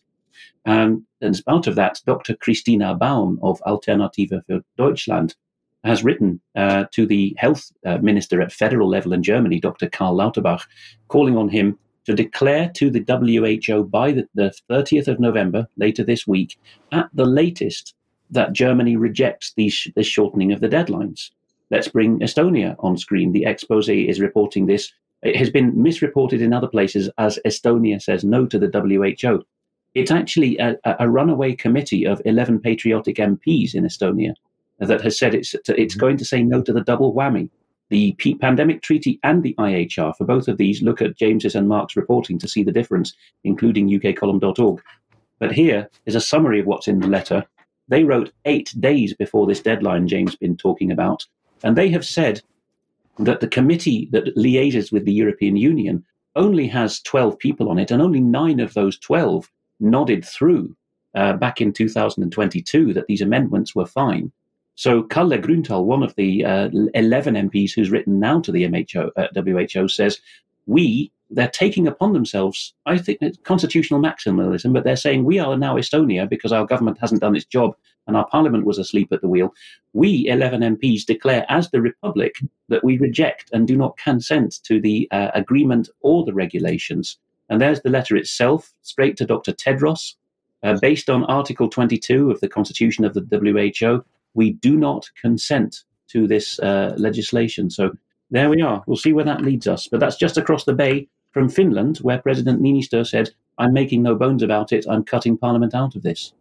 Um, 0.66 1.04
and 1.20 1.34
as 1.34 1.40
part 1.40 1.66
of 1.66 1.74
that, 1.74 2.00
Dr. 2.06 2.36
Christina 2.36 2.94
Baum 2.94 3.38
of 3.42 3.60
Alternative 3.62 4.42
für 4.48 4.62
Deutschland 4.76 5.34
has 5.88 6.04
written 6.04 6.40
uh, 6.54 6.84
to 6.92 7.06
the 7.06 7.34
health 7.38 7.72
uh, 7.86 7.96
minister 7.98 8.42
at 8.42 8.52
federal 8.52 8.88
level 8.88 9.14
in 9.14 9.22
Germany, 9.22 9.58
Dr. 9.58 9.88
Karl 9.88 10.14
Lauterbach, 10.14 10.60
calling 11.08 11.36
on 11.36 11.48
him 11.48 11.78
to 12.04 12.14
declare 12.14 12.70
to 12.74 12.90
the 12.90 13.04
WHO 13.08 13.84
by 13.84 14.12
the, 14.12 14.28
the 14.34 14.52
30th 14.70 15.08
of 15.08 15.18
November, 15.18 15.66
later 15.78 16.04
this 16.04 16.26
week, 16.26 16.58
at 16.92 17.08
the 17.14 17.24
latest, 17.24 17.94
that 18.30 18.52
Germany 18.52 18.96
rejects 18.96 19.54
these, 19.56 19.88
this 19.96 20.06
shortening 20.06 20.52
of 20.52 20.60
the 20.60 20.68
deadlines. 20.68 21.30
Let's 21.70 21.88
bring 21.88 22.20
Estonia 22.20 22.76
on 22.80 22.98
screen. 22.98 23.32
The 23.32 23.46
expose 23.46 23.88
is 23.88 24.20
reporting 24.20 24.66
this. 24.66 24.92
It 25.22 25.36
has 25.36 25.48
been 25.48 25.82
misreported 25.82 26.42
in 26.42 26.52
other 26.52 26.68
places 26.68 27.10
as 27.16 27.38
Estonia 27.46 28.00
says 28.00 28.24
no 28.24 28.46
to 28.46 28.58
the 28.58 28.70
WHO. 28.70 29.42
It's 29.94 30.10
actually 30.10 30.58
a, 30.58 30.76
a 30.84 31.08
runaway 31.08 31.54
committee 31.54 32.06
of 32.06 32.20
11 32.26 32.60
patriotic 32.60 33.16
MPs 33.16 33.74
in 33.74 33.84
Estonia 33.84 34.34
that 34.80 35.02
has 35.02 35.18
said 35.18 35.34
it's, 35.34 35.54
it's 35.54 35.68
mm-hmm. 35.68 36.00
going 36.00 36.16
to 36.16 36.24
say 36.24 36.42
no 36.42 36.62
to 36.62 36.72
the 36.72 36.82
double 36.82 37.14
whammy. 37.14 37.50
The 37.90 38.12
P- 38.18 38.34
pandemic 38.34 38.82
treaty 38.82 39.18
and 39.22 39.42
the 39.42 39.54
IHR, 39.58 40.14
for 40.16 40.24
both 40.24 40.46
of 40.46 40.58
these, 40.58 40.82
look 40.82 41.00
at 41.00 41.16
James's 41.16 41.54
and 41.54 41.68
Mark's 41.68 41.96
reporting 41.96 42.38
to 42.38 42.48
see 42.48 42.62
the 42.62 42.72
difference, 42.72 43.14
including 43.44 43.88
ukcolumn.org. 43.88 44.82
But 45.38 45.52
here 45.52 45.88
is 46.04 46.14
a 46.14 46.20
summary 46.20 46.60
of 46.60 46.66
what's 46.66 46.88
in 46.88 47.00
the 47.00 47.06
letter. 47.06 47.44
They 47.88 48.04
wrote 48.04 48.32
eight 48.44 48.74
days 48.78 49.14
before 49.14 49.46
this 49.46 49.62
deadline 49.62 50.06
James 50.06 50.36
been 50.36 50.56
talking 50.56 50.92
about, 50.92 51.26
and 51.64 51.76
they 51.76 51.88
have 51.88 52.04
said 52.04 52.42
that 53.18 53.40
the 53.40 53.48
committee 53.48 54.08
that 54.12 54.36
liaises 54.36 54.92
with 54.92 55.04
the 55.04 55.12
European 55.12 55.56
Union 55.56 56.04
only 56.36 56.68
has 56.68 57.00
12 57.00 57.38
people 57.38 57.70
on 57.70 57.78
it, 57.78 57.90
and 57.90 58.02
only 58.02 58.20
nine 58.20 58.60
of 58.60 58.74
those 58.74 58.98
12 58.98 59.50
nodded 59.80 60.24
through 60.24 60.76
uh, 61.14 61.32
back 61.32 61.60
in 61.60 61.72
2022 61.72 62.92
that 62.92 63.06
these 63.06 63.22
amendments 63.22 63.74
were 63.74 63.86
fine. 63.86 64.30
So 64.78 65.02
Kalle 65.02 65.38
Grünthal, 65.38 65.86
one 65.86 66.04
of 66.04 66.14
the 66.14 66.44
uh, 66.44 66.68
11 66.94 67.34
MPs 67.34 67.72
who's 67.72 67.90
written 67.90 68.20
now 68.20 68.40
to 68.40 68.52
the 68.52 68.62
MHO, 68.62 69.10
uh, 69.16 69.26
WHO, 69.34 69.88
says, 69.88 70.20
we, 70.66 71.10
they're 71.30 71.48
taking 71.48 71.88
upon 71.88 72.12
themselves, 72.12 72.74
I 72.86 72.96
think 72.96 73.18
it's 73.20 73.38
constitutional 73.38 74.00
maximalism, 74.00 74.72
but 74.72 74.84
they're 74.84 74.94
saying 74.94 75.24
we 75.24 75.40
are 75.40 75.58
now 75.58 75.74
Estonia 75.74 76.28
because 76.28 76.52
our 76.52 76.64
government 76.64 76.98
hasn't 77.00 77.22
done 77.22 77.34
its 77.34 77.44
job 77.44 77.74
and 78.06 78.16
our 78.16 78.28
parliament 78.28 78.66
was 78.66 78.78
asleep 78.78 79.08
at 79.10 79.20
the 79.20 79.26
wheel, 79.26 79.52
we 79.94 80.28
11 80.28 80.60
MPs 80.60 81.04
declare 81.04 81.44
as 81.48 81.68
the 81.72 81.82
Republic 81.82 82.36
that 82.68 82.84
we 82.84 82.98
reject 82.98 83.50
and 83.52 83.66
do 83.66 83.76
not 83.76 83.96
consent 83.96 84.60
to 84.62 84.80
the 84.80 85.08
uh, 85.10 85.32
agreement 85.34 85.88
or 86.02 86.24
the 86.24 86.34
regulations. 86.34 87.18
And 87.48 87.60
there's 87.60 87.82
the 87.82 87.90
letter 87.90 88.14
itself, 88.14 88.72
straight 88.82 89.16
to 89.16 89.26
Dr. 89.26 89.52
Tedros. 89.52 90.14
Uh, 90.64 90.76
based 90.80 91.08
on 91.08 91.22
Article 91.26 91.68
22 91.68 92.32
of 92.32 92.40
the 92.40 92.48
Constitution 92.48 93.04
of 93.04 93.14
the 93.14 93.20
WHO, 93.30 94.04
we 94.38 94.52
do 94.52 94.76
not 94.76 95.10
consent 95.20 95.84
to 96.12 96.26
this 96.28 96.58
uh, 96.60 96.94
legislation. 96.96 97.70
So 97.70 97.90
there 98.30 98.48
we 98.48 98.62
are. 98.62 98.82
We'll 98.86 99.04
see 99.04 99.12
where 99.12 99.24
that 99.24 99.42
leads 99.42 99.66
us. 99.66 99.88
But 99.90 100.00
that's 100.00 100.16
just 100.16 100.38
across 100.38 100.64
the 100.64 100.72
bay 100.72 101.08
from 101.32 101.48
Finland, 101.48 101.98
where 101.98 102.22
President 102.22 102.62
Niinistö 102.62 103.04
said, 103.04 103.30
I'm 103.58 103.72
making 103.72 104.02
no 104.02 104.14
bones 104.14 104.42
about 104.42 104.72
it. 104.72 104.86
I'm 104.88 105.04
cutting 105.04 105.36
Parliament 105.36 105.74
out 105.74 105.96
of 105.96 106.02
this. 106.02 106.32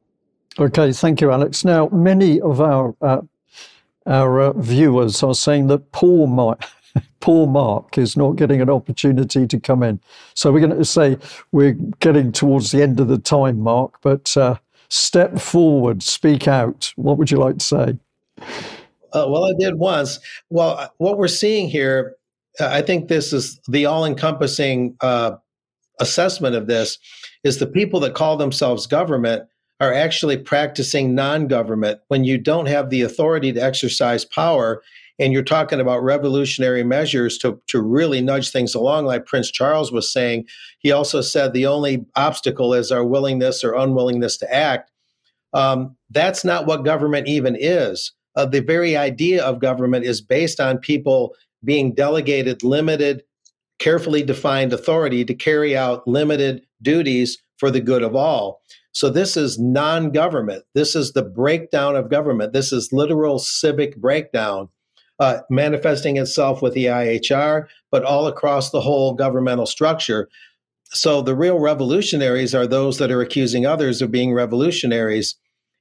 Okay, 0.59 0.91
thank 0.93 1.21
you, 1.21 1.31
Alex. 1.31 1.65
Now, 1.65 1.89
many 1.89 2.39
of 2.41 2.61
our 2.61 2.95
uh, 3.01 3.21
our 4.05 4.41
uh, 4.41 4.53
viewers 4.53 5.23
are 5.23 5.35
saying 5.35 5.67
that 5.67 5.91
poor 5.91 6.27
Mark, 6.27 6.63
poor 7.19 7.47
Mark 7.47 7.97
is 7.97 8.15
not 8.15 8.37
getting 8.37 8.61
an 8.61 8.69
opportunity 8.69 9.47
to 9.47 9.59
come 9.59 9.83
in. 9.83 9.99
So 10.33 10.51
we're 10.51 10.65
going 10.67 10.77
to 10.77 10.85
say 10.85 11.17
we're 11.51 11.77
getting 11.99 12.31
towards 12.31 12.71
the 12.71 12.81
end 12.81 12.99
of 12.99 13.07
the 13.07 13.17
time, 13.17 13.59
Mark. 13.59 13.99
But 14.01 14.37
uh, 14.37 14.55
step 14.89 15.39
forward, 15.39 16.03
speak 16.03 16.47
out. 16.47 16.93
What 16.95 17.17
would 17.17 17.31
you 17.31 17.37
like 17.37 17.57
to 17.57 17.65
say? 17.65 17.97
Uh, 19.13 19.25
well, 19.27 19.45
I 19.45 19.53
did 19.57 19.75
once. 19.75 20.19
Well, 20.49 20.77
uh, 20.77 20.89
what 20.97 21.17
we're 21.17 21.27
seeing 21.27 21.69
here, 21.69 22.15
uh, 22.59 22.67
I 22.67 22.81
think 22.81 23.07
this 23.07 23.33
is 23.33 23.59
the 23.67 23.85
all-encompassing 23.85 24.95
uh, 25.01 25.37
assessment 25.99 26.55
of 26.55 26.67
this 26.67 26.99
is 27.43 27.57
the 27.57 27.67
people 27.67 27.99
that 28.01 28.13
call 28.13 28.37
themselves 28.37 28.87
government 28.87 29.47
are 29.79 29.93
actually 29.93 30.37
practicing 30.37 31.13
non-government 31.13 31.99
when 32.07 32.23
you 32.23 32.37
don't 32.37 32.65
have 32.67 32.89
the 32.89 33.01
authority 33.01 33.51
to 33.53 33.59
exercise 33.59 34.25
power 34.25 34.81
and 35.19 35.33
you're 35.33 35.43
talking 35.43 35.79
about 35.79 36.03
revolutionary 36.03 36.83
measures 36.83 37.37
to, 37.39 37.59
to 37.67 37.81
really 37.81 38.21
nudge 38.21 38.51
things 38.51 38.75
along 38.75 39.05
like 39.05 39.25
prince 39.25 39.51
charles 39.51 39.91
was 39.91 40.11
saying 40.11 40.45
he 40.79 40.91
also 40.91 41.21
said 41.21 41.53
the 41.53 41.65
only 41.65 42.05
obstacle 42.15 42.73
is 42.73 42.91
our 42.91 43.05
willingness 43.05 43.63
or 43.63 43.73
unwillingness 43.73 44.37
to 44.37 44.53
act 44.53 44.91
um, 45.53 45.95
that's 46.09 46.43
not 46.43 46.65
what 46.65 46.83
government 46.83 47.27
even 47.27 47.55
is 47.59 48.13
uh, 48.37 48.45
the 48.45 48.61
very 48.61 48.95
idea 48.95 49.43
of 49.43 49.59
government 49.59 50.05
is 50.05 50.21
based 50.21 50.59
on 50.59 50.77
people 50.77 51.35
being 51.63 51.93
delegated 51.93 52.63
limited, 52.63 53.23
carefully 53.79 54.23
defined 54.23 54.71
authority 54.71 55.25
to 55.25 55.33
carry 55.33 55.75
out 55.75 56.07
limited 56.07 56.65
duties 56.81 57.37
for 57.57 57.71
the 57.71 57.81
good 57.81 58.03
of 58.03 58.15
all. 58.15 58.61
So 58.91 59.09
this 59.09 59.37
is 59.37 59.59
non 59.59 60.11
government. 60.11 60.63
This 60.75 60.95
is 60.95 61.13
the 61.13 61.23
breakdown 61.23 61.95
of 61.95 62.09
government. 62.09 62.53
This 62.53 62.71
is 62.71 62.93
literal 62.93 63.39
civic 63.39 63.97
breakdown. 63.97 64.69
Uh, 65.19 65.39
manifesting 65.49 66.17
itself 66.17 66.61
with 66.61 66.75
the 66.75 66.85
IHR, 66.85 67.65
but 67.89 68.03
all 68.03 68.27
across 68.27 68.69
the 68.69 68.81
whole 68.81 69.15
governmental 69.15 69.65
structure. 69.65 70.29
So 70.89 71.21
the 71.21 71.35
real 71.35 71.57
revolutionaries 71.57 72.53
are 72.53 72.67
those 72.67 72.99
that 72.99 73.11
are 73.11 73.21
accusing 73.21 73.65
others 73.65 74.01
of 74.01 74.11
being 74.11 74.31
revolutionaries. 74.31 75.35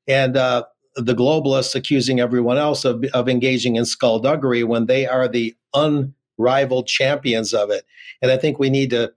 And 0.08 0.38
uh, 0.38 0.64
the 0.94 1.14
globalists 1.14 1.74
accusing 1.74 2.18
everyone 2.18 2.56
else 2.56 2.84
of, 2.84 3.04
of 3.12 3.28
engaging 3.28 3.76
in 3.76 3.84
skullduggery 3.84 4.64
when 4.64 4.86
they 4.86 5.06
are 5.06 5.28
the 5.28 5.54
unrivaled 5.74 6.86
champions 6.86 7.52
of 7.52 7.70
it. 7.70 7.84
And 8.22 8.30
I 8.30 8.38
think 8.38 8.58
we 8.58 8.70
need 8.70 8.90
to 8.90 9.12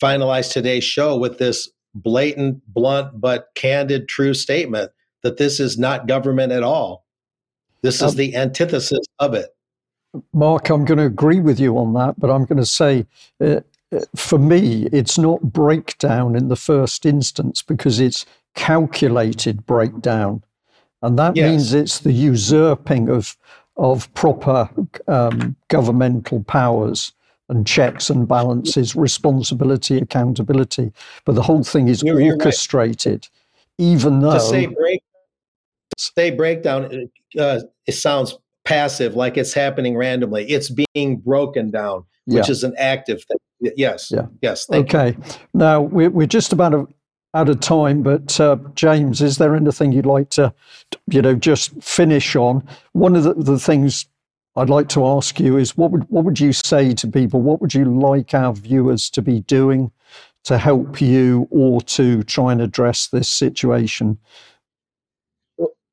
finalize 0.00 0.52
today's 0.52 0.84
show 0.84 1.16
with 1.16 1.38
this 1.38 1.68
blatant, 1.94 2.62
blunt, 2.72 3.20
but 3.20 3.48
candid, 3.54 4.08
true 4.08 4.34
statement 4.34 4.92
that 5.22 5.36
this 5.36 5.58
is 5.58 5.78
not 5.78 6.06
government 6.06 6.52
at 6.52 6.62
all. 6.62 7.04
This 7.82 7.96
is 7.96 8.12
um, 8.12 8.16
the 8.16 8.36
antithesis 8.36 9.04
of 9.18 9.34
it. 9.34 9.53
Mark, 10.32 10.70
I'm 10.70 10.84
going 10.84 10.98
to 10.98 11.06
agree 11.06 11.40
with 11.40 11.58
you 11.58 11.76
on 11.78 11.92
that, 11.94 12.18
but 12.18 12.30
I'm 12.30 12.44
going 12.44 12.58
to 12.58 12.66
say, 12.66 13.06
uh, 13.40 13.60
uh 13.92 14.00
for 14.16 14.38
me, 14.38 14.86
it's 14.92 15.18
not 15.18 15.40
breakdown 15.42 16.36
in 16.36 16.48
the 16.48 16.56
first 16.56 17.06
instance 17.06 17.62
because 17.62 18.00
it's 18.00 18.26
calculated 18.54 19.66
breakdown. 19.66 20.42
And 21.02 21.18
that 21.18 21.36
yes. 21.36 21.50
means 21.50 21.74
it's 21.74 21.98
the 21.98 22.12
usurping 22.12 23.08
of, 23.08 23.36
of 23.76 24.12
proper 24.14 24.70
um, 25.06 25.56
governmental 25.68 26.42
powers 26.44 27.12
and 27.48 27.66
checks 27.66 28.08
and 28.08 28.26
balances, 28.26 28.96
responsibility, 28.96 29.98
accountability. 29.98 30.92
But 31.24 31.34
the 31.34 31.42
whole 31.42 31.62
thing 31.62 31.88
is 31.88 32.02
you're, 32.02 32.22
orchestrated, 32.22 33.28
you're 33.76 33.88
right. 33.90 33.96
even 33.96 34.20
though. 34.20 34.32
To 34.32 34.40
say, 34.40 34.66
break, 34.66 35.02
say 35.98 36.30
breakdown, 36.30 37.10
uh, 37.38 37.60
it 37.86 37.92
sounds 37.92 38.38
passive, 38.64 39.14
like 39.14 39.36
it's 39.36 39.54
happening 39.54 39.96
randomly. 39.96 40.48
It's 40.50 40.70
being 40.70 41.18
broken 41.18 41.70
down, 41.70 42.04
which 42.24 42.48
yeah. 42.48 42.52
is 42.52 42.64
an 42.64 42.74
active 42.78 43.22
thing. 43.24 43.72
Yes. 43.76 44.10
Yeah. 44.10 44.26
Yes. 44.42 44.66
okay. 44.70 45.16
You. 45.16 45.34
Now 45.54 45.80
we're, 45.80 46.10
we're 46.10 46.26
just 46.26 46.52
about 46.52 46.92
out 47.34 47.48
of 47.48 47.60
time, 47.60 48.02
but 48.02 48.38
uh, 48.40 48.56
James, 48.74 49.20
is 49.20 49.38
there 49.38 49.56
anything 49.56 49.90
you'd 49.90 50.06
like 50.06 50.30
to, 50.30 50.54
you 51.10 51.20
know, 51.20 51.34
just 51.34 51.70
finish 51.82 52.36
on? 52.36 52.66
One 52.92 53.16
of 53.16 53.24
the, 53.24 53.34
the, 53.34 53.58
things 53.58 54.06
I'd 54.54 54.70
like 54.70 54.88
to 54.90 55.04
ask 55.04 55.40
you 55.40 55.56
is 55.56 55.76
what 55.76 55.90
would 55.90 56.08
what 56.10 56.24
would 56.24 56.38
you 56.38 56.52
say 56.52 56.94
to 56.94 57.08
people? 57.08 57.42
What 57.42 57.60
would 57.60 57.74
you 57.74 57.84
like 57.86 58.34
our 58.34 58.52
viewers 58.52 59.10
to 59.10 59.22
be 59.22 59.40
doing 59.40 59.90
to 60.44 60.58
help 60.58 61.00
you 61.00 61.48
or 61.50 61.80
to 61.80 62.22
try 62.22 62.52
and 62.52 62.62
address 62.62 63.08
this 63.08 63.28
situation? 63.28 64.18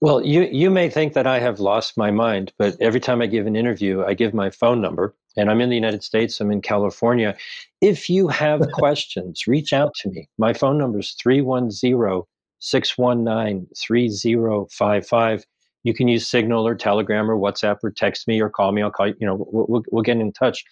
Well, 0.02 0.26
you 0.26 0.50
you 0.52 0.72
may 0.72 0.90
think 0.90 1.14
that 1.14 1.28
I 1.28 1.40
have 1.40 1.60
lost 1.60 1.96
my 1.96 2.10
mind, 2.10 2.54
but 2.58 2.76
every 2.82 3.00
time 3.00 3.22
I 3.22 3.28
give 3.28 3.46
an 3.46 3.56
interview, 3.56 4.04
I 4.04 4.16
give 4.16 4.34
my 4.34 4.50
phone 4.50 4.82
number, 4.82 5.16
and 5.38 5.50
I'm 5.50 5.62
in 5.62 5.70
the 5.70 5.76
United 5.76 6.04
States. 6.04 6.42
I'm 6.42 6.52
in 6.52 6.62
California, 6.62 7.38
if 7.82 8.10
you 8.10 8.28
have 8.28 8.62
questions, 8.74 9.46
reach 9.46 9.74
out 9.74 9.94
to 10.02 10.10
me. 10.10 10.28
My 10.40 10.54
phone 10.54 10.80
number 10.80 11.00
is 11.00 11.16
310 11.22 12.24
619 12.60 13.68
3055. 13.78 15.46
You 15.84 15.94
can 15.94 16.08
use 16.08 16.28
Signal 16.28 16.66
or 16.66 16.76
Telegram 16.76 17.30
or 17.30 17.38
WhatsApp 17.38 17.78
or 17.84 17.92
text 17.92 18.28
me 18.28 18.40
or 18.40 18.50
call 18.50 18.72
me. 18.72 18.82
I'll 18.82 18.92
call 18.92 19.08
you. 19.08 19.16
You 19.20 19.28
know, 19.28 19.48
we'll, 19.52 19.66
we'll, 19.68 19.84
we'll 19.92 20.04
get 20.04 20.18
in 20.18 20.32
touch. 20.32 20.64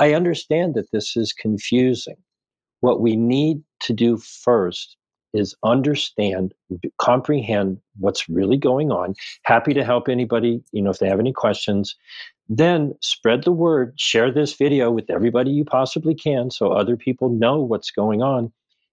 I 0.00 0.14
understand 0.14 0.74
that 0.74 0.90
this 0.90 1.16
is 1.16 1.32
confusing. 1.32 2.16
What 2.80 3.00
we 3.00 3.16
need 3.16 3.62
to 3.80 3.94
do 3.94 4.18
first 4.18 4.96
is 5.34 5.54
understand, 5.64 6.54
comprehend 6.98 7.80
what's 7.98 8.28
really 8.28 8.56
going 8.56 8.90
on. 8.90 9.14
Happy 9.44 9.74
to 9.74 9.84
help 9.84 10.08
anybody, 10.08 10.62
you 10.72 10.80
know, 10.82 10.90
if 10.90 10.98
they 10.98 11.08
have 11.08 11.20
any 11.20 11.32
questions. 11.32 11.96
Then 12.48 12.94
spread 13.00 13.44
the 13.44 13.52
word, 13.52 13.94
share 13.98 14.30
this 14.30 14.54
video 14.54 14.90
with 14.90 15.10
everybody 15.10 15.50
you 15.50 15.64
possibly 15.64 16.14
can 16.14 16.50
so 16.50 16.72
other 16.72 16.96
people 16.96 17.28
know 17.30 17.60
what's 17.60 17.90
going 17.90 18.22
on. 18.22 18.52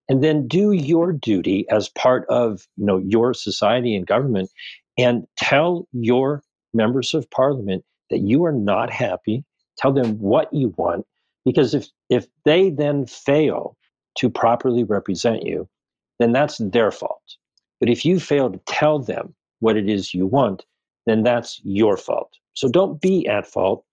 And 0.10 0.24
then 0.24 0.48
do 0.48 0.72
your 0.72 1.14
duty 1.14 1.66
as 1.70 1.88
part 1.90 2.26
of, 2.28 2.68
you 2.76 2.86
know, 2.86 2.98
your 2.98 3.34
society 3.34 3.96
and 3.96 4.06
government 4.06 4.50
and 4.98 5.26
tell 5.38 5.88
your 5.94 6.44
members 6.74 7.14
of 7.14 7.30
parliament 7.30 7.86
that 8.10 8.20
you 8.20 8.44
are 8.46 8.52
not 8.52 8.90
happy. 8.90 9.46
Tell 9.78 9.94
them 9.94 10.20
what 10.20 10.54
you 10.54 10.74
want 10.78 11.06
because 11.46 11.74
if 11.74 11.88
if 12.10 12.28
they 12.46 12.70
then 12.70 13.06
fail 13.06 13.78
to 14.18 14.30
properly 14.30 14.84
represent 14.84 15.44
you, 15.44 15.68
then 16.22 16.32
that's 16.32 16.58
their 16.58 16.92
fault. 16.92 17.22
But 17.80 17.90
if 17.90 18.06
you 18.06 18.20
fail 18.20 18.52
to 18.52 18.60
tell 18.68 19.00
them 19.00 19.34
what 19.60 19.78
it 19.78 19.90
is 19.90 20.14
you 20.14 20.28
want, 20.28 20.66
then 21.06 21.24
that's 21.24 21.60
your 21.64 21.98
fault. 21.98 22.38
So 22.54 22.70
don't 22.70 23.02
be 23.02 23.28
at 23.28 23.48
fault. 23.48 23.84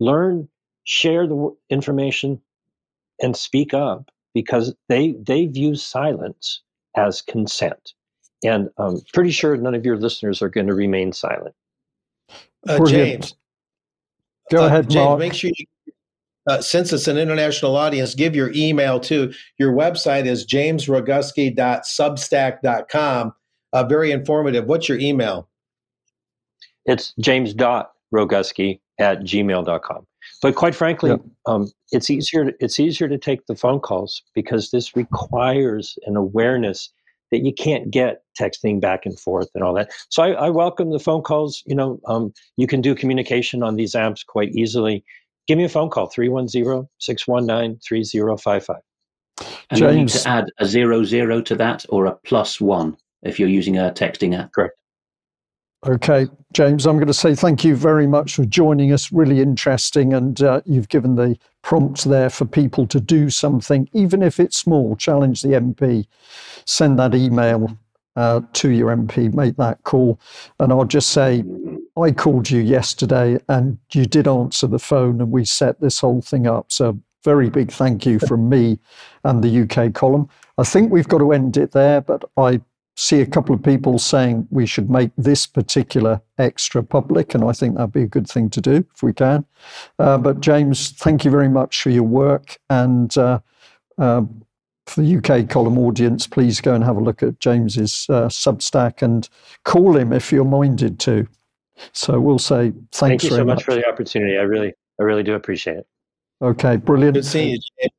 Learn, 0.00 0.48
share 0.84 1.26
the 1.26 1.54
information, 1.70 2.40
and 3.20 3.36
speak 3.36 3.74
up 3.74 4.10
because 4.34 4.74
they 4.88 5.12
they 5.20 5.46
view 5.46 5.76
silence 5.76 6.62
as 6.96 7.22
consent. 7.22 7.92
And 8.44 8.70
I'm 8.76 9.00
pretty 9.14 9.30
sure 9.30 9.56
none 9.56 9.74
of 9.74 9.84
your 9.84 9.96
listeners 9.96 10.42
are 10.42 10.48
going 10.48 10.66
to 10.66 10.74
remain 10.74 11.12
silent. 11.12 11.54
Uh, 12.66 12.84
James, 12.86 13.36
go 14.50 14.64
uh, 14.64 14.66
ahead, 14.66 14.90
James. 14.90 15.04
Mark. 15.04 15.18
Make 15.20 15.34
sure 15.34 15.50
you 15.56 15.66
uh, 16.46 16.60
since 16.60 16.92
it's 16.92 17.08
an 17.08 17.18
international 17.18 17.76
audience, 17.76 18.14
give 18.14 18.36
your 18.36 18.52
email 18.54 19.00
to 19.00 19.32
your 19.58 19.72
website 19.72 20.26
is 20.26 20.46
jamesroguski.substack.com. 20.46 23.32
Uh, 23.72 23.84
very 23.84 24.10
informative. 24.10 24.66
What's 24.66 24.86
your 24.88 24.98
email? 24.98 25.48
It's 26.84 27.14
james.roguski 27.20 28.80
at 28.98 29.20
gmail.com. 29.20 30.06
But 30.40 30.54
quite 30.56 30.74
frankly, 30.74 31.10
yeah. 31.10 31.18
um, 31.46 31.70
it's 31.90 32.10
easier. 32.10 32.46
To, 32.46 32.54
it's 32.60 32.80
easier 32.80 33.08
to 33.08 33.18
take 33.18 33.46
the 33.46 33.54
phone 33.54 33.80
calls 33.80 34.22
because 34.34 34.70
this 34.70 34.96
requires 34.96 35.98
an 36.06 36.16
awareness 36.16 36.90
that 37.30 37.44
you 37.44 37.52
can't 37.52 37.90
get 37.90 38.22
texting 38.38 38.80
back 38.80 39.06
and 39.06 39.18
forth 39.18 39.48
and 39.54 39.64
all 39.64 39.74
that. 39.74 39.90
So 40.10 40.22
I, 40.22 40.32
I 40.32 40.50
welcome 40.50 40.90
the 40.90 40.98
phone 40.98 41.22
calls. 41.22 41.62
You 41.66 41.74
know, 41.74 42.00
um, 42.06 42.32
you 42.56 42.66
can 42.66 42.80
do 42.80 42.94
communication 42.94 43.62
on 43.62 43.76
these 43.76 43.94
apps 43.94 44.26
quite 44.26 44.54
easily 44.54 45.04
give 45.46 45.58
me 45.58 45.64
a 45.64 45.68
phone 45.68 45.90
call 45.90 46.10
310-619-3055 46.10 48.76
and 49.70 49.78
James. 49.78 49.82
you 49.82 49.92
need 49.92 50.08
to 50.08 50.28
add 50.28 50.50
a 50.58 50.66
zero 50.66 51.04
zero 51.04 51.40
to 51.42 51.54
that 51.56 51.84
or 51.88 52.06
a 52.06 52.14
plus 52.24 52.60
one 52.60 52.96
if 53.22 53.38
you're 53.38 53.48
using 53.48 53.78
a 53.78 53.90
texting 53.90 54.38
app. 54.38 54.52
Correct. 54.52 54.76
Okay 55.86 56.26
james 56.52 56.86
i'm 56.86 56.96
going 56.96 57.06
to 57.06 57.14
say 57.14 57.34
thank 57.34 57.64
you 57.64 57.74
very 57.74 58.06
much 58.06 58.36
for 58.36 58.44
joining 58.44 58.92
us. 58.92 59.12
Really 59.12 59.40
interesting 59.40 60.12
and 60.12 60.40
uh, 60.42 60.60
you've 60.64 60.88
given 60.88 61.16
the 61.16 61.36
prompts 61.62 62.04
there 62.04 62.30
for 62.30 62.44
people 62.44 62.86
to 62.88 63.00
do 63.00 63.30
something 63.30 63.88
even 63.92 64.22
if 64.22 64.38
it's 64.38 64.58
small. 64.58 64.96
Challenge 64.96 65.40
the 65.42 65.50
mp 65.50 66.06
send 66.64 66.98
that 66.98 67.14
email 67.14 67.76
uh, 68.16 68.42
to 68.52 68.70
your 68.70 68.94
mp 68.94 69.34
make 69.34 69.56
that 69.56 69.82
call. 69.84 70.20
And 70.60 70.72
i'll 70.72 70.84
just 70.84 71.12
say 71.12 71.42
I 71.96 72.10
called 72.10 72.50
you 72.50 72.60
yesterday 72.60 73.38
and 73.48 73.78
you 73.92 74.06
did 74.06 74.26
answer 74.26 74.66
the 74.66 74.78
phone 74.78 75.20
and 75.20 75.30
we 75.30 75.44
set 75.44 75.80
this 75.80 76.00
whole 76.00 76.22
thing 76.22 76.46
up. 76.46 76.72
So, 76.72 77.00
very 77.24 77.50
big 77.50 77.70
thank 77.70 78.04
you 78.04 78.18
from 78.18 78.48
me 78.48 78.80
and 79.22 79.44
the 79.44 79.62
UK 79.62 79.94
column. 79.94 80.28
I 80.58 80.64
think 80.64 80.90
we've 80.90 81.06
got 81.06 81.18
to 81.18 81.32
end 81.32 81.56
it 81.56 81.70
there, 81.70 82.00
but 82.00 82.24
I 82.36 82.60
see 82.96 83.20
a 83.20 83.26
couple 83.26 83.54
of 83.54 83.62
people 83.62 83.98
saying 83.98 84.48
we 84.50 84.66
should 84.66 84.90
make 84.90 85.12
this 85.16 85.46
particular 85.46 86.20
extra 86.38 86.82
public, 86.82 87.34
and 87.34 87.44
I 87.44 87.52
think 87.52 87.76
that'd 87.76 87.92
be 87.92 88.02
a 88.02 88.08
good 88.08 88.28
thing 88.28 88.50
to 88.50 88.60
do 88.60 88.84
if 88.94 89.02
we 89.02 89.12
can. 89.12 89.44
Uh, 89.98 90.18
but 90.18 90.40
James, 90.40 90.90
thank 90.90 91.24
you 91.24 91.30
very 91.30 91.48
much 91.48 91.82
for 91.82 91.90
your 91.90 92.02
work, 92.02 92.58
and 92.68 93.16
uh, 93.16 93.38
uh, 93.98 94.22
for 94.86 95.00
the 95.00 95.16
UK 95.16 95.48
column 95.48 95.78
audience, 95.78 96.26
please 96.26 96.60
go 96.60 96.74
and 96.74 96.84
have 96.84 96.96
a 96.96 97.00
look 97.00 97.22
at 97.22 97.38
James's 97.38 98.06
uh, 98.10 98.26
Substack 98.26 99.00
and 99.00 99.28
call 99.64 99.96
him 99.96 100.12
if 100.12 100.32
you're 100.32 100.44
minded 100.44 100.98
to. 101.00 101.28
So 101.92 102.20
we'll 102.20 102.38
say 102.38 102.70
thanks 102.70 102.98
Thank 102.98 103.22
you 103.24 103.30
so 103.30 103.44
much. 103.44 103.56
much 103.56 103.64
for 103.64 103.74
the 103.74 103.86
opportunity. 103.86 104.38
I 104.38 104.42
really, 104.42 104.72
I 105.00 105.02
really 105.02 105.22
do 105.22 105.34
appreciate 105.34 105.78
it. 105.78 105.86
Okay, 106.40 106.76
brilliant. 106.76 107.14
Good 107.14 107.24
seeing 107.24 107.50
you. 107.50 107.58
James. 107.80 107.92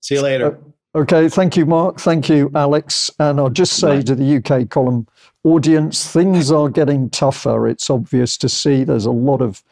See 0.00 0.14
you 0.14 0.22
later. 0.22 0.56
Uh, 0.56 0.70
Okay, 0.94 1.28
thank 1.28 1.54
you, 1.54 1.66
Mark. 1.66 2.00
Thank 2.00 2.30
you, 2.30 2.50
Alex. 2.54 3.10
And 3.18 3.38
I'll 3.38 3.50
just 3.50 3.74
say 3.74 4.00
to 4.02 4.14
the 4.14 4.38
UK 4.38 4.70
column 4.70 5.06
audience, 5.44 6.10
things 6.10 6.50
are 6.50 6.70
getting 6.70 7.10
tougher. 7.10 7.68
It's 7.68 7.90
obvious 7.90 8.38
to 8.38 8.48
see 8.48 8.84
there's 8.84 9.04
a 9.04 9.10
lot 9.10 9.42
of 9.42 9.62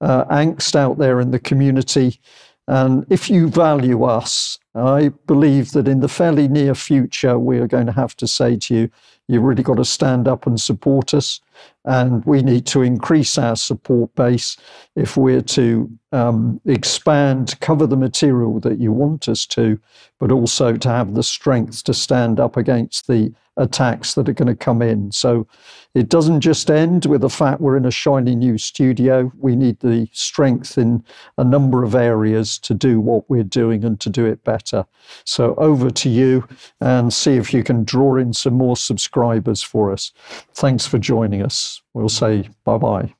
uh, 0.00 0.24
angst 0.24 0.74
out 0.74 0.96
there 0.96 1.20
in 1.20 1.30
the 1.30 1.38
community. 1.38 2.20
And 2.68 3.04
if 3.10 3.28
you 3.28 3.48
value 3.48 4.04
us, 4.04 4.58
I 4.74 5.08
believe 5.26 5.72
that 5.72 5.88
in 5.88 6.00
the 6.00 6.08
fairly 6.08 6.48
near 6.48 6.74
future, 6.74 7.38
we 7.38 7.58
are 7.58 7.66
going 7.66 7.86
to 7.86 7.92
have 7.92 8.16
to 8.18 8.26
say 8.26 8.56
to 8.56 8.74
you, 8.74 8.90
you've 9.28 9.42
really 9.42 9.62
got 9.62 9.76
to 9.76 9.84
stand 9.84 10.28
up 10.28 10.46
and 10.46 10.60
support 10.60 11.12
us. 11.12 11.40
And 11.84 12.24
we 12.24 12.42
need 12.42 12.66
to 12.66 12.82
increase 12.82 13.36
our 13.36 13.56
support 13.56 14.14
base 14.14 14.56
if 14.94 15.16
we're 15.16 15.42
to 15.42 15.90
um, 16.12 16.60
expand, 16.64 17.58
cover 17.60 17.86
the 17.86 17.96
material 17.96 18.60
that 18.60 18.78
you 18.78 18.92
want 18.92 19.28
us 19.28 19.44
to, 19.46 19.78
but 20.18 20.30
also 20.30 20.76
to 20.76 20.88
have 20.88 21.14
the 21.14 21.22
strength 21.22 21.84
to 21.84 21.94
stand 21.94 22.38
up 22.38 22.56
against 22.56 23.08
the 23.08 23.32
attacks 23.56 24.14
that 24.14 24.28
are 24.28 24.32
going 24.32 24.48
to 24.48 24.54
come 24.54 24.82
in. 24.82 25.12
So 25.12 25.46
it 25.94 26.08
doesn't 26.08 26.40
just 26.40 26.70
end 26.70 27.06
with 27.06 27.20
the 27.20 27.28
fact 27.28 27.60
we're 27.60 27.76
in 27.76 27.84
a 27.84 27.90
shiny 27.90 28.34
new 28.34 28.56
studio. 28.58 29.30
We 29.38 29.56
need 29.56 29.80
the 29.80 30.08
strength 30.12 30.78
in 30.78 31.04
a 31.36 31.44
number 31.44 31.84
of 31.84 31.94
areas 31.94 32.58
to 32.60 32.74
do 32.74 33.00
what 33.00 33.28
we're 33.28 33.42
doing 33.42 33.84
and 33.84 34.00
to 34.00 34.10
do 34.10 34.24
it 34.24 34.42
better. 34.44 34.86
So 35.24 35.54
over 35.56 35.90
to 35.90 36.08
you 36.08 36.46
and 36.80 37.12
see 37.12 37.36
if 37.36 37.52
you 37.52 37.62
can 37.62 37.84
draw 37.84 38.16
in 38.16 38.32
some 38.32 38.54
more 38.54 38.76
subscribers 38.76 39.62
for 39.62 39.92
us. 39.92 40.12
Thanks 40.54 40.86
for 40.86 40.98
joining 40.98 41.42
us. 41.42 41.82
We'll 41.94 42.08
say 42.08 42.48
bye 42.64 42.78
bye. 42.78 43.14